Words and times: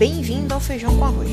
Bem-vindo 0.00 0.54
ao 0.54 0.60
Feijão 0.60 0.96
com 0.96 1.04
Arroz, 1.04 1.28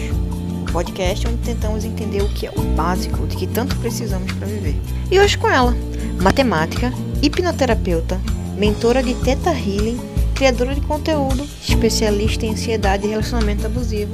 um 0.52 0.66
podcast 0.66 1.26
onde 1.26 1.38
tentamos 1.38 1.86
entender 1.86 2.22
o 2.22 2.28
que 2.28 2.48
é 2.48 2.52
o 2.52 2.62
básico 2.76 3.26
de 3.26 3.38
que 3.38 3.48
tanto 3.48 3.78
precisamos 3.78 4.30
para 4.34 4.46
viver. 4.46 4.76
E 5.10 5.18
hoje 5.18 5.38
com 5.38 5.48
ela, 5.48 5.74
matemática, 6.22 6.92
hipnoterapeuta, 7.22 8.20
mentora 8.58 9.02
de 9.02 9.16
Teta 9.24 9.52
Healing, 9.52 9.98
criadora 10.36 10.76
de 10.76 10.82
conteúdo, 10.82 11.48
especialista 11.66 12.46
em 12.46 12.52
ansiedade 12.52 13.08
e 13.08 13.10
relacionamento 13.10 13.66
abusivo, 13.66 14.14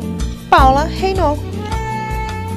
Paula 0.52 0.83
Reynolds. 0.83 1.43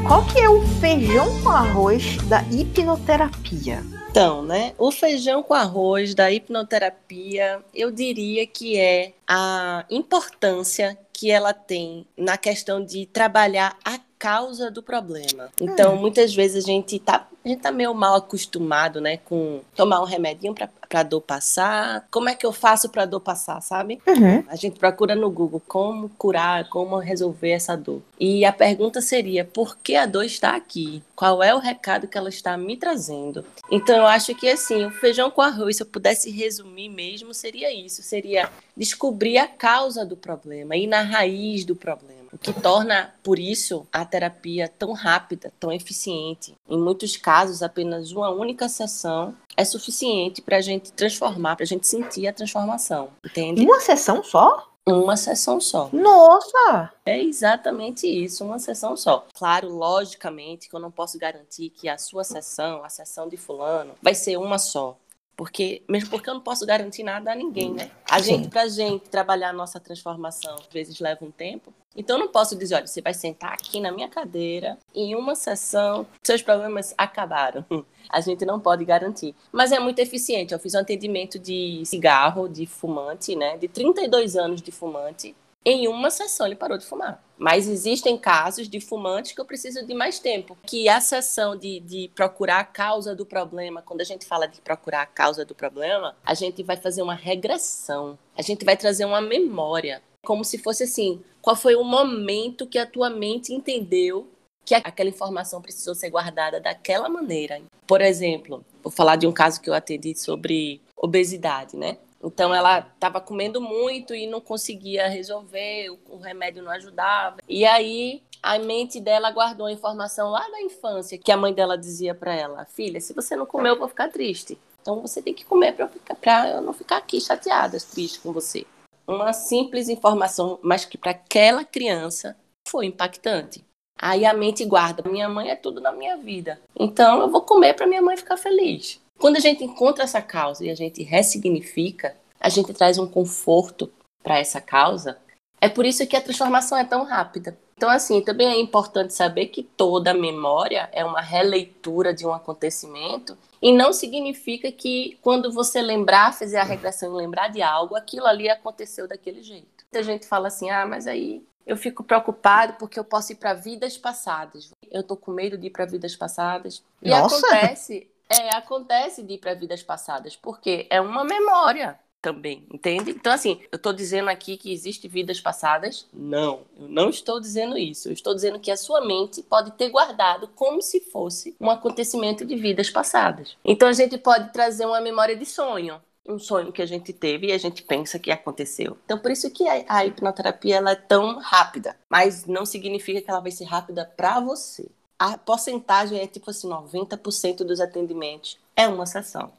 Qual 0.06 0.22
que 0.26 0.38
é 0.38 0.50
o 0.50 0.60
feijão 0.78 1.40
com 1.40 1.48
arroz 1.48 2.18
da 2.28 2.42
hipnoterapia? 2.50 3.82
Então, 4.17 4.43
né? 4.43 4.73
O 4.79 4.91
feijão 4.91 5.43
com 5.43 5.53
arroz 5.53 6.14
da 6.14 6.33
hipnoterapia, 6.33 7.62
eu 7.75 7.91
diria 7.91 8.46
que 8.46 8.79
é 8.79 9.12
a 9.29 9.85
importância 9.91 10.96
que 11.12 11.30
ela 11.30 11.52
tem 11.52 12.07
na 12.16 12.38
questão 12.38 12.83
de 12.83 13.05
trabalhar 13.05 13.77
a 13.84 13.98
causa 14.19 14.70
do 14.70 14.83
problema. 14.83 15.51
Então, 15.61 15.95
hum. 15.95 16.01
muitas 16.01 16.34
vezes 16.34 16.65
a 16.65 16.66
gente 16.66 16.98
tá, 16.98 17.27
a 17.45 17.48
gente 17.48 17.61
tá 17.61 17.70
meio 17.70 17.95
mal 17.95 18.16
acostumado, 18.16 19.01
né, 19.01 19.19
com 19.19 19.61
tomar 19.74 20.01
um 20.01 20.05
remedinho 20.05 20.55
para 20.55 20.69
pra 20.88 21.02
dor 21.02 21.20
passar. 21.20 22.07
Como 22.11 22.29
é 22.29 22.34
que 22.34 22.47
eu 22.47 22.52
faço 22.52 22.88
pra 22.88 23.05
dor 23.05 23.21
passar, 23.21 23.60
sabe? 23.60 24.01
Uhum. 24.07 24.45
A 24.48 24.57
gente 24.57 24.79
procura 24.79 25.15
no 25.15 25.30
Google 25.30 25.62
como 25.66 26.09
curar, 26.10 26.69
como 26.69 26.97
resolver 26.98 27.51
essa 27.51 27.77
dor. 27.77 28.02
E 28.19 28.45
a 28.45 28.52
pergunta 28.52 29.01
seria: 29.01 29.45
por 29.45 29.77
que 29.77 29.97
a 29.97 30.07
dor 30.07 30.24
está 30.24 30.55
aqui? 30.55 31.02
Qual 31.15 31.43
é 31.43 31.55
o 31.55 31.59
recado 31.59 32.07
que 32.07 32.16
ela 32.16 32.29
está 32.29 32.57
me 32.57 32.77
trazendo? 32.77 33.45
Então, 33.71 33.96
eu 33.96 34.07
acho 34.07 34.35
que 34.35 34.48
assim, 34.48 34.85
o 34.85 34.91
feijão 34.91 35.30
com 35.30 35.43
arroz, 35.43 35.77
se 35.77 35.83
eu 35.83 35.87
pudesse 35.87 36.30
resumir 36.30 36.88
mesmo, 36.88 37.35
seria 37.35 37.73
isso: 37.73 38.02
seria 38.02 38.48
descobrir 38.77 39.38
a 39.38 39.48
causa 39.48 40.05
do 40.05 40.16
problema, 40.16 40.77
ir 40.77 40.87
na 40.87 41.02
raiz 41.02 41.65
do 41.65 41.74
problema. 41.74 42.26
O 42.36 42.38
que 42.38 42.52
torna, 42.52 43.15
por 43.23 43.38
isso, 43.38 43.87
a 43.90 44.04
terapia 44.04 44.68
tão 44.68 44.92
rápida, 44.92 45.51
tão 45.59 45.73
eficiente. 45.73 46.54
Em 46.68 46.78
muitos 46.78 47.16
casos, 47.16 47.62
apenas 47.62 48.12
uma 48.12 48.28
única 48.28 48.68
sessão 48.68 49.34
é 49.56 49.65
suficiente 49.65 50.43
para 50.43 50.59
a 50.59 50.60
gente 50.60 50.93
transformar, 50.93 51.56
para 51.56 51.65
a 51.65 51.66
gente 51.66 51.87
sentir 51.87 52.26
a 52.26 52.34
transformação, 52.34 53.09
entende? 53.24 53.62
Uma 53.62 53.80
sessão 53.80 54.23
só? 54.23 54.70
Uma 54.87 55.16
sessão 55.16 55.59
só. 55.60 55.88
Nossa! 55.95 56.93
É 57.06 57.18
exatamente 57.20 58.06
isso, 58.06 58.45
uma 58.45 58.59
sessão 58.59 58.98
só. 58.98 59.26
Claro, 59.34 59.74
logicamente, 59.74 60.68
que 60.68 60.76
eu 60.76 60.80
não 60.80 60.90
posso 60.90 61.18
garantir 61.18 61.71
que 61.71 61.88
a 61.88 61.96
sua 61.96 62.23
sessão, 62.23 62.84
a 62.84 62.90
sessão 62.90 63.28
de 63.28 63.38
fulano, 63.38 63.95
vai 64.03 64.15
ser 64.15 64.37
uma 64.37 64.59
só. 64.59 64.97
Porque, 65.37 65.82
mesmo 65.87 66.09
porque 66.09 66.31
eu 66.31 66.34
não 66.34 66.41
posso 66.41 66.65
garantir 66.65 67.03
nada 67.03 67.31
a 67.31 67.34
ninguém, 67.34 67.70
né? 67.70 67.91
A 68.10 68.19
Sim. 68.19 68.37
gente, 68.37 68.48
pra 68.48 68.66
gente 68.69 69.10
trabalhar 69.10 69.50
a 69.50 69.53
nossa 69.53 69.78
transformação, 69.78 70.54
às 70.54 70.66
vezes 70.72 70.98
leva 70.98 71.25
um 71.25 71.31
tempo. 71.31 71.75
Então 71.94 72.16
eu 72.16 72.20
não 72.25 72.32
posso 72.32 72.56
dizer, 72.56 72.75
olha, 72.76 72.87
você 72.87 73.03
vai 73.03 73.12
sentar 73.12 73.53
aqui 73.53 73.81
na 73.81 73.93
minha 73.93 74.09
cadeira, 74.09 74.78
em 74.94 75.15
uma 75.15 75.34
sessão, 75.34 76.06
seus 76.22 76.43
problemas 76.43 76.94
acabaram. 76.97 77.65
A 78.09 78.20
gente 78.20 78.44
não 78.44 78.60
pode 78.60 78.84
garantir. 78.84 79.34
Mas 79.53 79.72
é 79.72 79.81
muito 79.81 79.98
eficiente. 79.98 80.53
Eu 80.53 80.59
fiz 80.59 80.75
um 80.75 80.78
atendimento 80.78 81.38
de 81.38 81.82
cigarro, 81.84 82.48
de 82.48 82.66
fumante, 82.66 83.34
né? 83.34 83.56
De 83.59 83.69
32 83.69 84.37
anos 84.37 84.62
de 84.62 84.71
fumante. 84.71 85.34
Em 85.69 85.88
uma 85.88 86.10
sessão 86.10 86.47
ele 86.47 86.54
parou 86.54 86.78
de 86.78 86.86
fumar. 86.86 87.20
Mas 87.36 87.66
existem 87.66 88.16
casos 88.16 88.69
de 88.69 88.81
fumantes 88.81 89.32
que 89.32 89.41
eu 89.41 89.44
preciso 89.44 89.84
de 89.84 89.94
mais 89.94 90.20
tempo. 90.20 90.56
Que 90.64 90.88
a 90.88 91.00
sessão 91.00 91.56
de, 91.56 91.81
de 91.81 92.09
procurar 92.14 92.60
a 92.60 92.64
causa 92.64 93.16
do 93.16 93.26
problema, 93.26 93.82
quando 93.82 94.00
a 94.00 94.04
gente 94.04 94.25
fala 94.25 94.47
de 94.47 94.60
procurar 94.60 95.03
a 95.03 95.06
causa 95.06 95.44
do 95.44 95.56
problema, 95.56 96.16
a 96.25 96.34
gente 96.34 96.62
vai 96.62 96.76
fazer 96.76 97.03
uma 97.03 97.16
regressão. 97.16 98.16
A 98.37 98.42
gente 98.42 98.64
vai 98.64 98.76
trazer 98.76 99.04
uma 99.04 99.20
memória 99.20 100.00
como 100.25 100.44
se 100.44 100.56
fosse 100.56 100.84
assim: 100.84 101.20
qual 101.42 101.56
foi 101.56 101.75
o 101.75 101.82
momento 101.82 102.69
que 102.69 102.78
a 102.78 102.87
tua 102.87 103.10
mente 103.10 103.53
entendeu 103.53 104.31
que 104.64 104.75
aquela 104.75 105.09
informação 105.09 105.62
precisou 105.62 105.94
ser 105.94 106.10
guardada 106.10 106.60
daquela 106.60 107.09
maneira. 107.09 107.62
Por 107.87 108.00
exemplo, 108.00 108.65
vou 108.82 108.91
falar 108.91 109.15
de 109.15 109.25
um 109.25 109.32
caso 109.32 109.60
que 109.60 109.71
eu 109.71 109.75
atendi 109.75 110.12
sobre 110.19 110.81
obesidade, 110.97 111.76
né? 111.76 111.99
Então 112.26 112.54
ela 112.54 112.81
estava 112.81 113.20
comendo 113.20 113.60
muito 113.60 114.14
e 114.14 114.26
não 114.26 114.41
conseguia 114.41 115.09
resolver, 115.09 115.91
o 116.09 116.19
remédio 116.19 116.62
não 116.62 116.72
ajudava. 116.72 117.38
E 117.48 117.64
aí 117.64 118.22
a 118.42 118.59
mente 118.59 119.00
dela 119.00 119.31
guardou 119.31 119.66
a 119.66 119.72
informação 119.72 120.31
lá 120.31 120.47
da 120.50 120.60
infância 120.60 121.19
que 121.19 121.32
a 121.32 121.37
mãe 121.37 121.54
dela 121.54 121.78
dizia 121.78 122.14
para 122.14 122.34
ela: 122.34 122.64
"Filha, 122.64 123.00
se 123.00 123.14
você 123.14 123.37
não 123.37 123.47
comer, 123.47 123.70
eu 123.70 123.78
vou 123.78 123.88
ficar 123.88 124.09
triste. 124.09 124.59
Então 124.82 125.00
você 125.00 125.22
tem 125.22 125.34
que 125.34 125.44
comer 125.44 125.72
para 125.72 126.50
eu 126.50 126.60
não 126.60 126.72
ficar 126.72 126.98
aqui 126.98 127.20
chateada, 127.20 127.78
triste 127.81 128.20
com 128.20 128.32
você." 128.32 128.66
uma 129.06 129.32
simples 129.32 129.88
informação, 129.88 130.58
mas 130.62 130.84
que 130.84 130.98
para 130.98 131.12
aquela 131.12 131.64
criança 131.64 132.37
foi 132.69 132.87
impactante. 132.87 133.64
Aí 133.98 134.26
a 134.26 134.34
mente 134.34 134.64
guarda: 134.64 135.08
minha 135.08 135.28
mãe 135.28 135.50
é 135.50 135.56
tudo 135.56 135.81
na 135.81 135.93
minha 135.93 136.16
vida, 136.16 136.60
então 136.78 137.20
eu 137.20 137.31
vou 137.31 137.43
comer 137.43 137.75
para 137.75 137.87
minha 137.87 138.03
mãe 138.03 138.16
ficar 138.16 138.37
feliz. 138.37 139.00
Quando 139.19 139.37
a 139.37 139.41
gente 139.41 139.65
encontra 139.65 140.04
essa 140.04 140.21
causa 140.21 140.65
e 140.65 140.71
a 140.71 140.75
gente 140.75 141.03
ressignifica, 141.03 142.16
a 142.41 142.49
gente 142.49 142.72
traz 142.72 142.99
um 142.99 143.06
conforto 143.06 143.91
para 144.22 144.38
essa 144.38 144.60
causa. 144.60 145.19
É 145.60 145.69
por 145.69 145.87
isso 145.87 146.06
que 146.06 146.16
a 146.16 146.21
transformação 146.21 146.77
é 146.77 146.84
tão 146.84 147.04
rápida. 147.04 147.56
Então, 147.76 147.91
assim, 147.91 148.22
também 148.22 148.49
é 148.49 148.59
importante 148.59 149.12
saber 149.12 149.47
que 149.47 149.62
toda 149.62 150.15
memória 150.15 150.88
é 150.93 151.05
uma 151.05 151.21
releitura 151.21 152.15
de 152.15 152.26
um 152.26 152.32
acontecimento 152.32 153.37
e 153.60 153.72
não 153.72 153.93
significa 153.93 154.72
que 154.72 155.19
quando 155.21 155.53
você 155.53 155.82
lembrar, 155.82 156.32
fazer 156.32 156.56
a 156.56 156.65
regressão 156.65 157.12
e 157.12 157.16
lembrar 157.16 157.49
de 157.49 157.60
algo, 157.60 157.94
aquilo 157.94 158.26
ali 158.26 158.49
aconteceu 158.49 159.06
daquele 159.06 159.43
jeito. 159.43 159.84
Muita 159.93 160.03
gente 160.03 160.26
fala 160.26 160.49
assim: 160.49 160.71
ah, 160.71 160.87
mas 160.87 161.06
aí 161.06 161.43
eu 161.66 161.76
fico 161.76 162.03
preocupado 162.03 162.75
porque 162.78 162.99
eu 162.99 163.05
posso 163.05 163.32
ir 163.32 163.37
para 163.37 163.53
vidas 163.53 163.99
passadas. 163.99 164.71
Eu 164.91 165.03
tô 165.03 165.16
com 165.16 165.31
medo 165.31 165.59
de 165.59 165.66
ir 165.66 165.71
para 165.71 165.84
vidas 165.84 166.16
passadas. 166.16 166.82
E 167.03 167.10
Nossa. 167.10 167.37
acontece, 167.37 168.09
é, 168.28 168.50
acontece 168.50 169.22
de 169.22 169.34
ir 169.34 169.38
para 169.38 169.54
vidas 169.54 169.82
passadas, 169.82 170.37
porque 170.37 170.87
é 170.91 171.00
uma 171.00 171.25
memória 171.25 171.98
também, 172.26 172.66
entende? 172.72 173.12
Então, 173.12 173.32
assim, 173.32 173.60
eu 173.70 173.76
estou 173.76 173.92
dizendo 173.92 174.28
aqui 174.28 174.56
que 174.56 174.72
existe 174.72 175.06
vidas 175.06 175.41
passadas? 175.41 176.09
Não, 176.12 176.62
eu 176.76 176.88
não 176.88 177.09
estou 177.09 177.38
dizendo 177.41 177.78
isso. 177.78 178.09
Eu 178.09 178.12
estou 178.12 178.34
dizendo 178.34 178.59
que 178.59 178.70
a 178.70 178.76
sua 178.76 179.06
mente 179.06 179.44
pode 179.44 179.70
ter 179.72 179.91
guardado 179.91 180.48
como 180.48 180.82
se 180.82 180.98
fosse 180.98 181.54
um 181.60 181.70
acontecimento 181.70 182.44
de 182.44 182.56
vidas 182.56 182.91
passadas. 182.91 183.56
Então, 183.64 183.88
a 183.88 183.92
gente 183.92 184.19
pode 184.19 184.53
trazer 184.53 184.87
uma 184.87 185.00
memória 185.00 185.37
de 185.37 185.47
sonho, 185.47 186.03
um 186.28 186.38
sonho 186.38 186.72
que 186.72 186.82
a 186.82 186.87
gente 186.87 187.12
teve 187.12 187.47
e 187.47 187.53
a 187.53 187.58
gente 187.58 187.84
pensa 187.84 188.19
que 188.19 188.32
aconteceu. 188.32 188.98
Então, 189.04 189.19
por 189.19 189.31
isso 189.31 189.48
que 189.48 189.69
a, 189.69 189.84
a 189.88 190.04
hipnoterapia 190.04 190.76
ela 190.76 190.91
é 190.91 190.97
tão 190.97 191.38
rápida, 191.38 191.97
mas 192.10 192.44
não 192.44 192.66
significa 192.66 193.22
que 193.22 193.31
ela 193.31 193.41
vai 193.41 193.53
ser 193.53 193.64
rápida 193.66 194.04
para 194.16 194.41
você. 194.41 194.91
A 195.19 195.38
porcentagem 195.38 196.21
é 196.21 196.27
tipo 196.27 196.50
assim, 196.50 196.69
90% 196.69 197.59
dos 197.59 197.81
atendimentos 197.81 198.59
é 198.75 198.87
uma 198.87 199.06
sessão. 199.06 199.50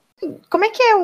Como 0.49 0.65
é 0.65 0.69
que 0.69 0.81
é 0.81 0.95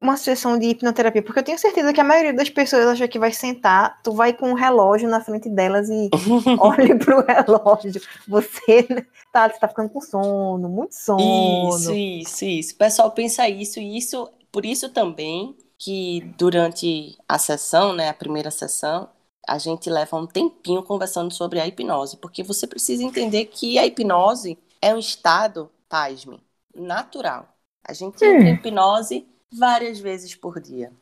uma 0.00 0.16
sessão 0.16 0.58
de 0.58 0.66
hipnoterapia? 0.68 1.22
Porque 1.22 1.38
eu 1.38 1.44
tenho 1.44 1.58
certeza 1.58 1.92
que 1.92 2.00
a 2.00 2.04
maioria 2.04 2.32
das 2.32 2.48
pessoas 2.48 2.86
acha 2.86 3.06
que 3.06 3.18
vai 3.18 3.30
sentar, 3.30 4.00
tu 4.02 4.12
vai 4.12 4.32
com 4.32 4.50
um 4.50 4.54
relógio 4.54 5.10
na 5.10 5.20
frente 5.20 5.50
delas 5.50 5.90
e 5.90 6.08
olha 6.58 6.98
pro 6.98 7.22
relógio. 7.22 8.00
Você 8.26 8.86
tá, 9.30 9.48
você 9.48 9.58
tá 9.58 9.68
ficando 9.68 9.90
com 9.90 10.00
sono, 10.00 10.68
muito 10.70 10.94
sono. 10.94 11.68
Isso, 11.68 11.92
isso, 11.92 12.44
isso. 12.46 12.74
O 12.74 12.78
pessoal 12.78 13.10
pensa 13.10 13.46
isso, 13.46 13.78
e 13.78 13.98
isso, 13.98 14.30
por 14.50 14.64
isso 14.64 14.88
também 14.88 15.54
que 15.76 16.32
durante 16.38 17.18
a 17.28 17.38
sessão, 17.38 17.92
né, 17.92 18.08
a 18.08 18.14
primeira 18.14 18.50
sessão, 18.50 19.08
a 19.48 19.58
gente 19.58 19.90
leva 19.90 20.16
um 20.16 20.26
tempinho 20.26 20.82
conversando 20.82 21.32
sobre 21.32 21.60
a 21.60 21.66
hipnose, 21.66 22.16
porque 22.18 22.42
você 22.42 22.66
precisa 22.66 23.02
entender 23.04 23.46
que 23.46 23.78
a 23.78 23.86
hipnose 23.86 24.58
é 24.80 24.94
um 24.94 24.98
estado, 24.98 25.70
pasme, 25.88 26.40
natural 26.74 27.48
a 27.84 27.92
gente 27.92 28.24
entra 28.24 28.48
em 28.48 28.54
hipnose 28.54 29.26
várias 29.52 29.98
vezes 29.98 30.34
por 30.34 30.60
dia. 30.60 30.92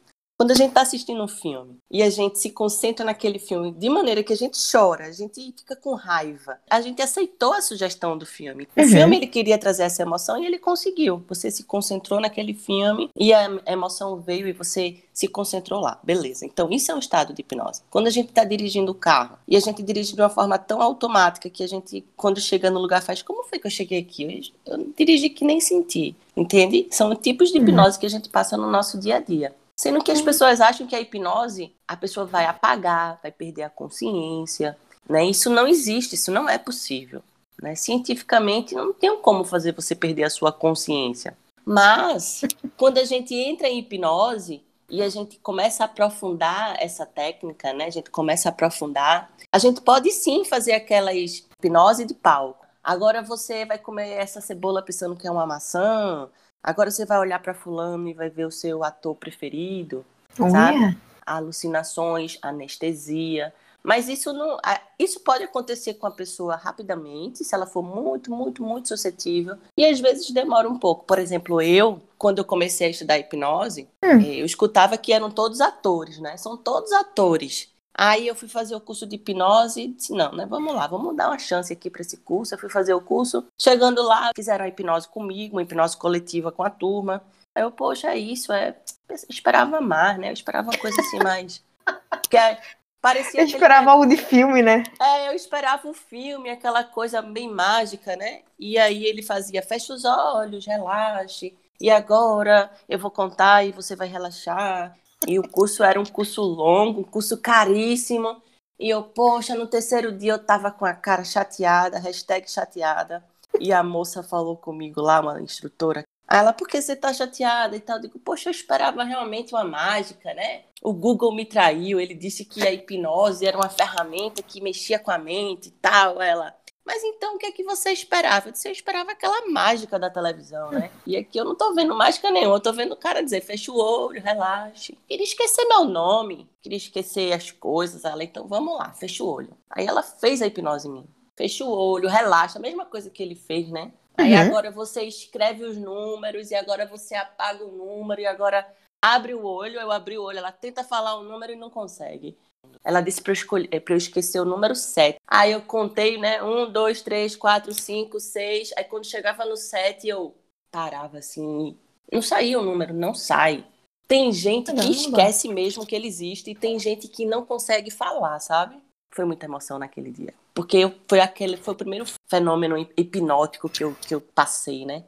Quando 0.40 0.52
a 0.52 0.54
gente 0.54 0.70
está 0.70 0.80
assistindo 0.80 1.22
um 1.22 1.28
filme 1.28 1.76
e 1.90 2.02
a 2.02 2.08
gente 2.08 2.38
se 2.38 2.48
concentra 2.48 3.04
naquele 3.04 3.38
filme 3.38 3.72
de 3.72 3.90
maneira 3.90 4.22
que 4.22 4.32
a 4.32 4.36
gente 4.36 4.56
chora, 4.72 5.04
a 5.04 5.12
gente 5.12 5.52
fica 5.54 5.76
com 5.76 5.92
raiva, 5.92 6.56
a 6.70 6.80
gente 6.80 7.02
aceitou 7.02 7.52
a 7.52 7.60
sugestão 7.60 8.16
do 8.16 8.24
filme. 8.24 8.66
O 8.74 8.80
uhum. 8.80 8.88
filme 8.88 9.16
ele 9.18 9.26
queria 9.26 9.58
trazer 9.58 9.82
essa 9.82 10.00
emoção 10.00 10.42
e 10.42 10.46
ele 10.46 10.58
conseguiu. 10.58 11.22
Você 11.28 11.50
se 11.50 11.64
concentrou 11.64 12.18
naquele 12.18 12.54
filme 12.54 13.10
e 13.14 13.34
a 13.34 13.50
emoção 13.66 14.18
veio 14.18 14.48
e 14.48 14.52
você 14.54 14.96
se 15.12 15.28
concentrou 15.28 15.78
lá. 15.78 16.00
Beleza. 16.02 16.46
Então 16.46 16.70
isso 16.70 16.90
é 16.90 16.94
um 16.94 17.00
estado 17.00 17.34
de 17.34 17.42
hipnose. 17.42 17.82
Quando 17.90 18.06
a 18.06 18.10
gente 18.10 18.30
está 18.30 18.42
dirigindo 18.42 18.92
o 18.92 18.94
carro 18.94 19.36
e 19.46 19.58
a 19.58 19.60
gente 19.60 19.82
dirige 19.82 20.14
de 20.14 20.22
uma 20.22 20.30
forma 20.30 20.56
tão 20.56 20.80
automática 20.80 21.50
que 21.50 21.62
a 21.62 21.68
gente, 21.68 22.02
quando 22.16 22.40
chega 22.40 22.70
no 22.70 22.80
lugar, 22.80 23.02
faz 23.02 23.20
como 23.20 23.44
foi 23.44 23.58
que 23.58 23.66
eu 23.66 23.70
cheguei 23.70 23.98
aqui? 23.98 24.50
Eu, 24.64 24.86
dirigi 24.96 25.28
que 25.28 25.44
nem 25.44 25.60
senti. 25.60 26.16
Entende? 26.34 26.86
São 26.90 27.14
tipos 27.14 27.50
de 27.50 27.58
uhum. 27.58 27.64
hipnose 27.64 27.96
uhum. 27.96 28.00
que 28.00 28.06
a 28.06 28.10
gente 28.10 28.30
passa 28.30 28.56
no 28.56 28.70
nosso 28.70 28.98
dia 28.98 29.16
a 29.16 29.20
dia. 29.20 29.54
Sendo 29.80 30.04
que 30.04 30.12
as 30.12 30.20
pessoas 30.20 30.60
acham 30.60 30.86
que 30.86 30.94
a 30.94 31.00
hipnose, 31.00 31.74
a 31.88 31.96
pessoa 31.96 32.26
vai 32.26 32.44
apagar, 32.44 33.18
vai 33.22 33.32
perder 33.32 33.62
a 33.62 33.70
consciência. 33.70 34.76
Né? 35.08 35.24
Isso 35.24 35.48
não 35.48 35.66
existe, 35.66 36.16
isso 36.16 36.30
não 36.30 36.46
é 36.46 36.58
possível. 36.58 37.22
Né? 37.62 37.74
Cientificamente, 37.74 38.74
não 38.74 38.92
tem 38.92 39.16
como 39.22 39.42
fazer 39.42 39.72
você 39.72 39.94
perder 39.94 40.24
a 40.24 40.28
sua 40.28 40.52
consciência. 40.52 41.34
Mas, 41.64 42.42
quando 42.76 42.98
a 42.98 43.04
gente 43.04 43.34
entra 43.34 43.68
em 43.68 43.78
hipnose, 43.78 44.62
e 44.86 45.00
a 45.00 45.08
gente 45.08 45.38
começa 45.38 45.82
a 45.82 45.86
aprofundar 45.86 46.76
essa 46.78 47.06
técnica, 47.06 47.72
né? 47.72 47.86
A 47.86 47.90
gente 47.90 48.10
começa 48.10 48.50
a 48.50 48.52
aprofundar. 48.52 49.32
A 49.50 49.58
gente 49.58 49.80
pode 49.80 50.10
sim 50.10 50.44
fazer 50.44 50.72
aquela 50.72 51.14
hipnose 51.14 52.04
de 52.04 52.12
palco. 52.12 52.66
Agora 52.84 53.22
você 53.22 53.64
vai 53.64 53.78
comer 53.78 54.10
essa 54.10 54.42
cebola 54.42 54.82
pensando 54.82 55.16
que 55.16 55.26
é 55.26 55.30
uma 55.30 55.46
maçã. 55.46 56.28
Agora 56.62 56.90
você 56.90 57.04
vai 57.04 57.18
olhar 57.18 57.40
para 57.40 57.54
fulano 57.54 58.08
e 58.08 58.14
vai 58.14 58.28
ver 58.28 58.46
o 58.46 58.50
seu 58.50 58.84
ator 58.84 59.14
preferido, 59.14 60.04
oh, 60.38 60.50
sabe? 60.50 60.76
Yeah. 60.76 60.96
Alucinações, 61.24 62.38
anestesia. 62.42 63.52
Mas 63.82 64.08
isso 64.08 64.32
não, 64.32 64.58
isso 64.98 65.20
pode 65.20 65.44
acontecer 65.44 65.94
com 65.94 66.06
a 66.06 66.10
pessoa 66.10 66.54
rapidamente, 66.54 67.42
se 67.42 67.54
ela 67.54 67.66
for 67.66 67.82
muito, 67.82 68.30
muito, 68.30 68.62
muito 68.62 68.88
suscetível, 68.88 69.56
e 69.76 69.86
às 69.86 69.98
vezes 69.98 70.30
demora 70.30 70.68
um 70.68 70.78
pouco. 70.78 71.04
Por 71.06 71.18
exemplo, 71.18 71.62
eu, 71.62 72.02
quando 72.18 72.38
eu 72.38 72.44
comecei 72.44 72.88
a 72.88 72.90
estudar 72.90 73.18
hipnose, 73.18 73.88
hum. 74.04 74.20
Eh, 74.20 74.40
eu 74.40 74.44
escutava 74.44 74.98
que 74.98 75.12
eram 75.12 75.30
todos 75.30 75.62
atores, 75.62 76.18
né? 76.18 76.36
São 76.36 76.56
todos 76.58 76.92
atores. 76.92 77.70
Aí 77.94 78.26
eu 78.26 78.34
fui 78.34 78.48
fazer 78.48 78.74
o 78.74 78.80
curso 78.80 79.06
de 79.06 79.16
hipnose 79.16 79.82
e 79.82 79.88
disse, 79.88 80.12
não, 80.12 80.32
né, 80.32 80.46
vamos 80.46 80.74
lá, 80.74 80.86
vamos 80.86 81.16
dar 81.16 81.28
uma 81.28 81.38
chance 81.38 81.72
aqui 81.72 81.90
para 81.90 82.02
esse 82.02 82.16
curso. 82.18 82.54
Eu 82.54 82.58
fui 82.58 82.70
fazer 82.70 82.94
o 82.94 83.00
curso, 83.00 83.46
chegando 83.60 84.02
lá, 84.02 84.30
fizeram 84.34 84.64
a 84.64 84.68
hipnose 84.68 85.08
comigo, 85.08 85.56
uma 85.56 85.62
hipnose 85.62 85.96
coletiva 85.96 86.50
com 86.52 86.62
a 86.62 86.70
turma. 86.70 87.22
Aí 87.54 87.62
eu, 87.62 87.70
poxa, 87.70 88.08
é 88.08 88.18
isso, 88.18 88.52
é... 88.52 88.76
Eu 89.08 89.16
esperava 89.28 89.80
mais, 89.80 90.18
né? 90.18 90.28
Eu 90.28 90.32
esperava 90.32 90.70
uma 90.70 90.78
coisa 90.78 91.00
assim 91.00 91.18
mais... 91.22 91.62
Porque 92.10 92.36
é, 92.36 92.60
Parecia 93.00 93.40
eu 93.40 93.46
esperava 93.46 93.90
algo 93.90 94.04
de 94.04 94.16
filme, 94.16 94.62
né? 94.62 94.84
É, 95.00 95.28
eu 95.28 95.32
esperava 95.32 95.88
um 95.88 95.94
filme, 95.94 96.50
aquela 96.50 96.84
coisa 96.84 97.22
bem 97.22 97.48
mágica, 97.48 98.14
né? 98.14 98.42
E 98.58 98.76
aí 98.76 99.04
ele 99.06 99.22
fazia, 99.22 99.62
fecha 99.62 99.94
os 99.94 100.04
olhos, 100.04 100.66
relaxe. 100.66 101.56
E 101.80 101.90
agora 101.90 102.70
eu 102.86 102.98
vou 102.98 103.10
contar 103.10 103.64
e 103.64 103.72
você 103.72 103.96
vai 103.96 104.06
relaxar. 104.06 104.94
E 105.26 105.38
o 105.38 105.48
curso 105.48 105.82
era 105.82 106.00
um 106.00 106.04
curso 106.04 106.42
longo, 106.42 107.00
um 107.00 107.04
curso 107.04 107.38
caríssimo. 107.38 108.40
E 108.78 108.88
eu, 108.88 109.02
poxa, 109.02 109.54
no 109.54 109.66
terceiro 109.66 110.10
dia 110.10 110.32
eu 110.32 110.44
tava 110.44 110.70
com 110.70 110.84
a 110.84 110.94
cara 110.94 111.24
chateada, 111.24 111.98
hashtag 111.98 112.50
chateada. 112.50 113.24
E 113.58 113.72
a 113.72 113.82
moça 113.82 114.22
falou 114.22 114.56
comigo 114.56 115.00
lá, 115.00 115.20
uma 115.20 115.40
instrutora, 115.42 116.04
Aí 116.30 116.38
ela, 116.38 116.52
por 116.52 116.68
que 116.68 116.80
você 116.80 116.94
tá 116.94 117.12
chateada 117.12 117.74
e 117.74 117.80
tal? 117.80 117.96
Eu 117.96 118.02
digo, 118.02 118.18
poxa, 118.20 118.48
eu 118.48 118.52
esperava 118.52 119.02
realmente 119.02 119.52
uma 119.52 119.64
mágica, 119.64 120.32
né? 120.32 120.62
O 120.80 120.92
Google 120.92 121.34
me 121.34 121.44
traiu, 121.44 121.98
ele 121.98 122.14
disse 122.14 122.44
que 122.44 122.62
a 122.62 122.72
hipnose 122.72 123.44
era 123.44 123.56
uma 123.56 123.68
ferramenta 123.68 124.40
que 124.40 124.60
mexia 124.60 124.96
com 124.96 125.10
a 125.10 125.18
mente 125.18 125.70
e 125.70 125.72
tal. 125.72 126.22
Ela, 126.22 126.54
mas 126.84 127.02
então 127.04 127.34
o 127.34 127.38
que 127.38 127.46
é 127.46 127.52
que 127.52 127.62
você 127.62 127.90
esperava? 127.90 128.48
Eu 128.48 128.52
disse, 128.52 128.68
eu 128.68 128.72
esperava 128.72 129.12
aquela 129.12 129.46
mágica 129.48 129.98
da 129.98 130.10
televisão, 130.10 130.70
né? 130.70 130.90
E 131.06 131.16
aqui 131.16 131.38
eu 131.38 131.44
não 131.44 131.54
tô 131.54 131.74
vendo 131.74 131.94
mágica 131.94 132.30
nenhuma, 132.30 132.56
eu 132.56 132.60
tô 132.60 132.72
vendo 132.72 132.92
o 132.92 132.96
cara 132.96 133.22
dizer, 133.22 133.42
fecha 133.42 133.70
o 133.70 133.76
olho, 133.76 134.20
relaxe. 134.20 134.98
Queria 135.06 135.24
esquecer 135.24 135.64
meu 135.66 135.84
nome, 135.84 136.48
queria 136.62 136.78
esquecer 136.78 137.32
as 137.32 137.50
coisas. 137.50 138.04
Ela, 138.04 138.24
então 138.24 138.46
vamos 138.46 138.76
lá, 138.76 138.92
fecha 138.92 139.22
o 139.22 139.28
olho. 139.28 139.56
Aí 139.70 139.86
ela 139.86 140.02
fez 140.02 140.42
a 140.42 140.46
hipnose 140.46 140.88
em 140.88 140.92
mim. 140.92 141.08
Fecha 141.36 141.64
o 141.64 141.70
olho, 141.70 142.08
relaxa, 142.08 142.58
a 142.58 142.62
mesma 142.62 142.84
coisa 142.84 143.10
que 143.10 143.22
ele 143.22 143.34
fez, 143.34 143.70
né? 143.70 143.92
Aí 144.16 144.34
uhum. 144.34 144.40
agora 144.40 144.70
você 144.70 145.02
escreve 145.02 145.64
os 145.64 145.76
números 145.76 146.50
e 146.50 146.54
agora 146.54 146.86
você 146.86 147.14
apaga 147.14 147.64
o 147.64 147.70
número 147.70 148.20
e 148.20 148.26
agora 148.26 148.66
abre 149.02 149.34
o 149.34 149.44
olho. 149.44 149.80
Eu 149.80 149.90
abri 149.90 150.18
o 150.18 150.22
olho, 150.22 150.38
ela 150.38 150.52
tenta 150.52 150.84
falar 150.84 151.16
o 151.16 151.22
número 151.22 151.52
e 151.52 151.56
não 151.56 151.70
consegue. 151.70 152.36
Ela 152.84 153.00
disse 153.00 153.20
para 153.20 153.32
eu, 153.32 153.82
eu 153.88 153.96
esquecer 153.96 154.40
o 154.40 154.44
número 154.44 154.74
7. 154.74 155.18
Aí 155.26 155.52
eu 155.52 155.62
contei, 155.62 156.18
né? 156.18 156.42
1, 156.42 156.70
2, 156.70 157.02
3, 157.02 157.36
4, 157.36 157.74
5, 157.74 158.20
6. 158.20 158.70
Aí 158.76 158.84
quando 158.84 159.04
chegava 159.04 159.44
no 159.44 159.56
7, 159.56 160.08
eu 160.08 160.34
parava 160.70 161.18
assim. 161.18 161.76
Não 162.12 162.22
saía 162.22 162.58
o 162.58 162.64
número, 162.64 162.94
não 162.94 163.14
sai. 163.14 163.64
Tem 164.08 164.32
gente 164.32 164.72
que 164.72 164.90
esquece 164.90 165.48
mesmo 165.48 165.86
que 165.86 165.94
ele 165.94 166.08
existe 166.08 166.50
e 166.50 166.54
tem 166.54 166.78
gente 166.80 167.06
que 167.06 167.24
não 167.24 167.44
consegue 167.44 167.90
falar, 167.92 168.40
sabe? 168.40 168.76
Foi 169.14 169.24
muita 169.24 169.46
emoção 169.46 169.78
naquele 169.78 170.10
dia. 170.10 170.34
Porque 170.52 170.92
foi 171.08 171.20
aquele 171.20 171.56
foi 171.56 171.74
o 171.74 171.76
primeiro 171.76 172.04
fenômeno 172.28 172.76
hipnótico 172.96 173.68
que 173.68 173.84
eu, 173.84 173.94
que 173.94 174.14
eu 174.14 174.20
passei, 174.20 174.84
né? 174.84 175.04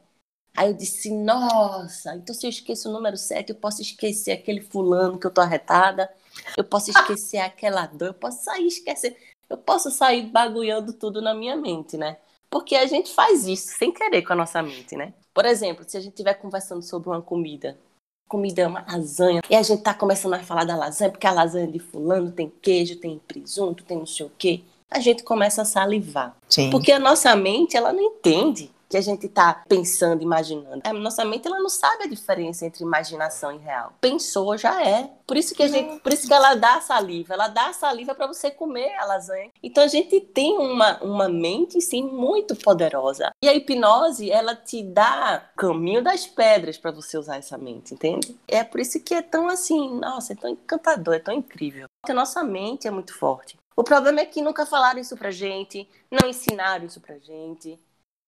Aí 0.55 0.69
eu 0.69 0.73
disse, 0.73 1.11
nossa, 1.11 2.15
então 2.15 2.33
se 2.33 2.45
eu 2.45 2.49
esqueço 2.49 2.87
o 2.87 2.93
número 2.93 3.17
7, 3.17 3.49
eu 3.49 3.55
posso 3.55 3.81
esquecer 3.81 4.31
aquele 4.31 4.61
fulano 4.61 5.17
que 5.17 5.25
eu 5.25 5.31
tô 5.31 5.41
arretada, 5.41 6.09
eu 6.55 6.63
posso 6.63 6.91
esquecer 6.91 7.39
aquela 7.39 7.87
dor, 7.87 8.09
eu 8.09 8.13
posso 8.13 8.43
sair 8.43 8.67
esquecer, 8.67 9.17
eu 9.49 9.57
posso 9.57 9.89
sair 9.89 10.27
bagulhando 10.27 10.93
tudo 10.93 11.21
na 11.21 11.33
minha 11.33 11.55
mente, 11.55 11.97
né? 11.97 12.17
Porque 12.51 12.75
a 12.75 12.85
gente 12.85 13.11
faz 13.11 13.47
isso 13.47 13.75
sem 13.77 13.91
querer 13.91 14.21
com 14.21 14.33
a 14.33 14.35
nossa 14.35 14.61
mente, 14.61 14.95
né? 14.95 15.13
Por 15.33 15.43
exemplo, 15.45 15.83
se 15.87 15.97
a 15.97 15.99
gente 15.99 16.13
estiver 16.13 16.35
conversando 16.35 16.83
sobre 16.83 17.09
uma 17.09 17.21
comida, 17.21 17.75
comida 18.27 18.61
é 18.61 18.67
uma 18.67 18.85
lasanha, 18.87 19.41
e 19.49 19.55
a 19.55 19.63
gente 19.63 19.81
tá 19.81 19.93
começando 19.93 20.35
a 20.35 20.43
falar 20.43 20.65
da 20.65 20.75
lasanha, 20.75 21.09
porque 21.09 21.25
a 21.25 21.31
lasanha 21.31 21.67
de 21.67 21.79
fulano 21.79 22.31
tem 22.31 22.51
queijo, 22.61 22.97
tem 22.97 23.19
presunto, 23.27 23.83
tem 23.83 23.97
não 23.97 24.05
sei 24.05 24.27
o 24.27 24.31
quê 24.37 24.63
a 24.93 24.99
gente 24.99 25.23
começa 25.23 25.63
a 25.63 25.65
salivar. 25.65 26.37
Sim. 26.47 26.69
Porque 26.69 26.91
a 26.91 26.99
nossa 26.99 27.35
mente, 27.35 27.75
ela 27.75 27.91
não 27.91 28.01
entende 28.01 28.69
que 28.93 28.97
a 28.97 29.01
gente 29.01 29.25
está 29.25 29.63
pensando, 29.67 30.21
imaginando. 30.21 30.83
A 30.83 30.93
nossa 30.93 31.25
mente 31.25 31.47
ela 31.47 31.57
não 31.57 31.67
sabe 31.67 32.03
a 32.03 32.07
diferença 32.07 32.63
entre 32.63 32.83
imaginação 32.83 33.51
e 33.51 33.57
real. 33.57 33.91
Pensou 33.99 34.55
já 34.55 34.87
é. 34.87 35.09
Por 35.25 35.35
isso 35.35 35.55
que 35.55 35.63
a 35.63 35.67
gente, 35.67 35.99
por 35.99 36.13
isso 36.13 36.27
que 36.27 36.33
ela 36.33 36.53
dá 36.53 36.75
a 36.75 36.81
saliva, 36.81 37.33
ela 37.33 37.47
dá 37.47 37.69
a 37.69 37.73
saliva 37.73 38.13
para 38.13 38.27
você 38.27 38.51
comer 38.51 38.93
a 38.99 39.05
lasanha. 39.05 39.49
Então 39.63 39.83
a 39.83 39.87
gente 39.87 40.21
tem 40.21 40.59
uma, 40.59 41.01
uma 41.01 41.27
mente 41.27 41.81
sim 41.81 42.03
muito 42.03 42.55
poderosa. 42.55 43.31
E 43.43 43.49
a 43.49 43.55
hipnose, 43.55 44.29
ela 44.29 44.55
te 44.55 44.83
dá 44.83 45.43
caminho 45.57 46.03
das 46.03 46.27
pedras 46.27 46.77
para 46.77 46.91
você 46.91 47.17
usar 47.17 47.37
essa 47.37 47.57
mente, 47.57 47.95
entende? 47.95 48.37
É 48.47 48.63
por 48.63 48.79
isso 48.79 48.99
que 48.99 49.15
é 49.15 49.23
tão 49.23 49.47
assim, 49.47 49.99
nossa, 49.99 50.33
é 50.33 50.35
tão 50.35 50.51
encantador, 50.51 51.15
é 51.15 51.19
tão 51.19 51.33
incrível. 51.33 51.87
Porque 51.99 52.11
a 52.11 52.15
nossa 52.15 52.43
mente 52.43 52.87
é 52.87 52.91
muito 52.91 53.17
forte. 53.17 53.57
O 53.75 53.83
problema 53.83 54.19
é 54.19 54.25
que 54.25 54.39
nunca 54.39 54.67
falaram 54.67 54.99
isso 54.99 55.17
pra 55.17 55.31
gente, 55.31 55.89
não 56.11 56.29
ensinaram 56.29 56.85
isso 56.85 57.01
pra 57.01 57.17
gente. 57.17 57.79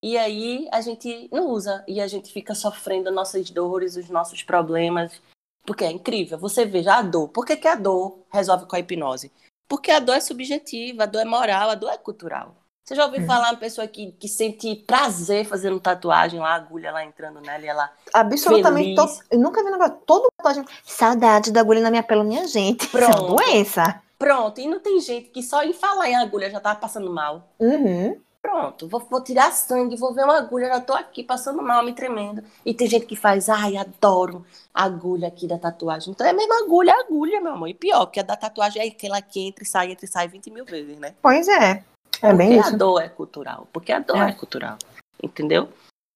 E 0.05 0.19
aí 0.19 0.67
a 0.71 0.81
gente 0.81 1.27
não 1.31 1.47
usa 1.47 1.83
e 1.87 1.99
a 1.99 2.05
gente 2.05 2.31
fica 2.31 2.53
sofrendo 2.53 3.11
nossas 3.11 3.49
dores, 3.49 3.95
os 3.95 4.07
nossos 4.07 4.43
problemas. 4.43 5.19
Porque 5.65 5.83
é 5.83 5.89
incrível. 5.89 6.37
Você 6.37 6.63
veja 6.63 6.97
a 6.97 7.01
dor. 7.01 7.29
Por 7.29 7.43
que, 7.43 7.57
que 7.57 7.67
a 7.67 7.73
dor 7.73 8.19
resolve 8.31 8.67
com 8.67 8.75
a 8.75 8.79
hipnose? 8.79 9.31
Porque 9.67 9.89
a 9.89 9.97
dor 9.97 10.13
é 10.13 10.19
subjetiva, 10.19 11.01
a 11.01 11.05
dor 11.07 11.23
é 11.23 11.25
moral, 11.25 11.71
a 11.71 11.73
dor 11.73 11.89
é 11.89 11.97
cultural. 11.97 12.55
Você 12.83 12.93
já 12.93 13.03
ouviu 13.03 13.23
hum. 13.23 13.25
falar 13.25 13.49
uma 13.49 13.57
pessoa 13.57 13.87
que, 13.87 14.11
que 14.11 14.27
sente 14.27 14.75
prazer 14.75 15.43
fazendo 15.43 15.79
tatuagem 15.79 16.39
lá, 16.39 16.49
a 16.51 16.53
agulha 16.53 16.91
lá 16.91 17.03
entrando 17.03 17.41
nela 17.41 17.63
e 17.63 17.67
ela. 17.67 17.91
Absolutamente. 18.13 19.01
Eu 19.31 19.39
nunca 19.39 19.63
vi 19.63 19.71
negócio. 19.71 19.97
Todo 20.05 20.27
tatuagem. 20.37 20.65
Saudade 20.83 21.51
da 21.51 21.61
agulha 21.61 21.81
na 21.81 21.89
minha 21.89 22.03
pele, 22.03 22.23
minha 22.23 22.47
gente. 22.47 22.87
Pronto. 22.93 23.09
Isso 23.09 23.23
é 23.23 23.27
doença. 23.27 24.01
Pronto, 24.19 24.61
e 24.61 24.67
não 24.67 24.79
tem 24.79 24.99
gente 25.01 25.29
que 25.29 25.41
só 25.41 25.63
em 25.63 25.74
falar 25.74 26.07
em 26.07 26.15
agulha 26.15 26.51
já 26.51 26.59
tá 26.59 26.75
passando 26.75 27.12
mal. 27.12 27.50
Uhum. 27.59 28.24
Pronto, 28.45 28.87
vou, 28.87 28.99
vou, 28.99 29.23
tirar 29.23 29.51
sangue, 29.51 29.95
vou 29.95 30.13
ver 30.13 30.23
uma 30.23 30.37
agulha, 30.37 30.67
já 30.67 30.79
tô 30.79 30.93
aqui 30.93 31.23
passando 31.23 31.61
mal, 31.61 31.83
me 31.83 31.93
tremendo. 31.93 32.43
E 32.65 32.73
tem 32.73 32.87
gente 32.87 33.05
que 33.05 33.15
faz, 33.15 33.49
ai, 33.49 33.75
adoro 33.75 34.45
a 34.73 34.83
agulha 34.83 35.27
aqui 35.27 35.47
da 35.47 35.57
tatuagem. 35.57 36.11
Então 36.11 36.27
é 36.27 36.29
a 36.29 36.33
mesma 36.33 36.63
agulha, 36.63 36.91
é 36.91 36.99
agulha, 36.99 37.41
meu 37.41 37.53
amor. 37.53 37.67
E 37.67 37.73
pior, 37.73 38.05
porque 38.05 38.19
a 38.19 38.23
da 38.23 38.35
tatuagem 38.35 38.81
é 38.81 38.87
aquela 38.87 39.21
que 39.21 39.47
entra 39.47 39.63
e 39.63 39.67
sai, 39.67 39.91
entra 39.91 40.05
e 40.05 40.09
sai 40.09 40.27
20 40.27 40.51
mil 40.51 40.65
vezes, 40.65 40.99
né? 40.99 41.15
Pois 41.21 41.47
é. 41.47 41.71
É 41.71 41.83
porque 42.21 42.35
bem 42.35 42.59
isso. 42.59 42.69
a 42.69 42.77
dor 42.77 43.01
é 43.01 43.09
cultural. 43.09 43.67
Porque 43.73 43.91
a 43.91 43.99
dor 43.99 44.17
é. 44.17 44.29
é 44.29 44.33
cultural. 44.33 44.77
Entendeu? 45.21 45.67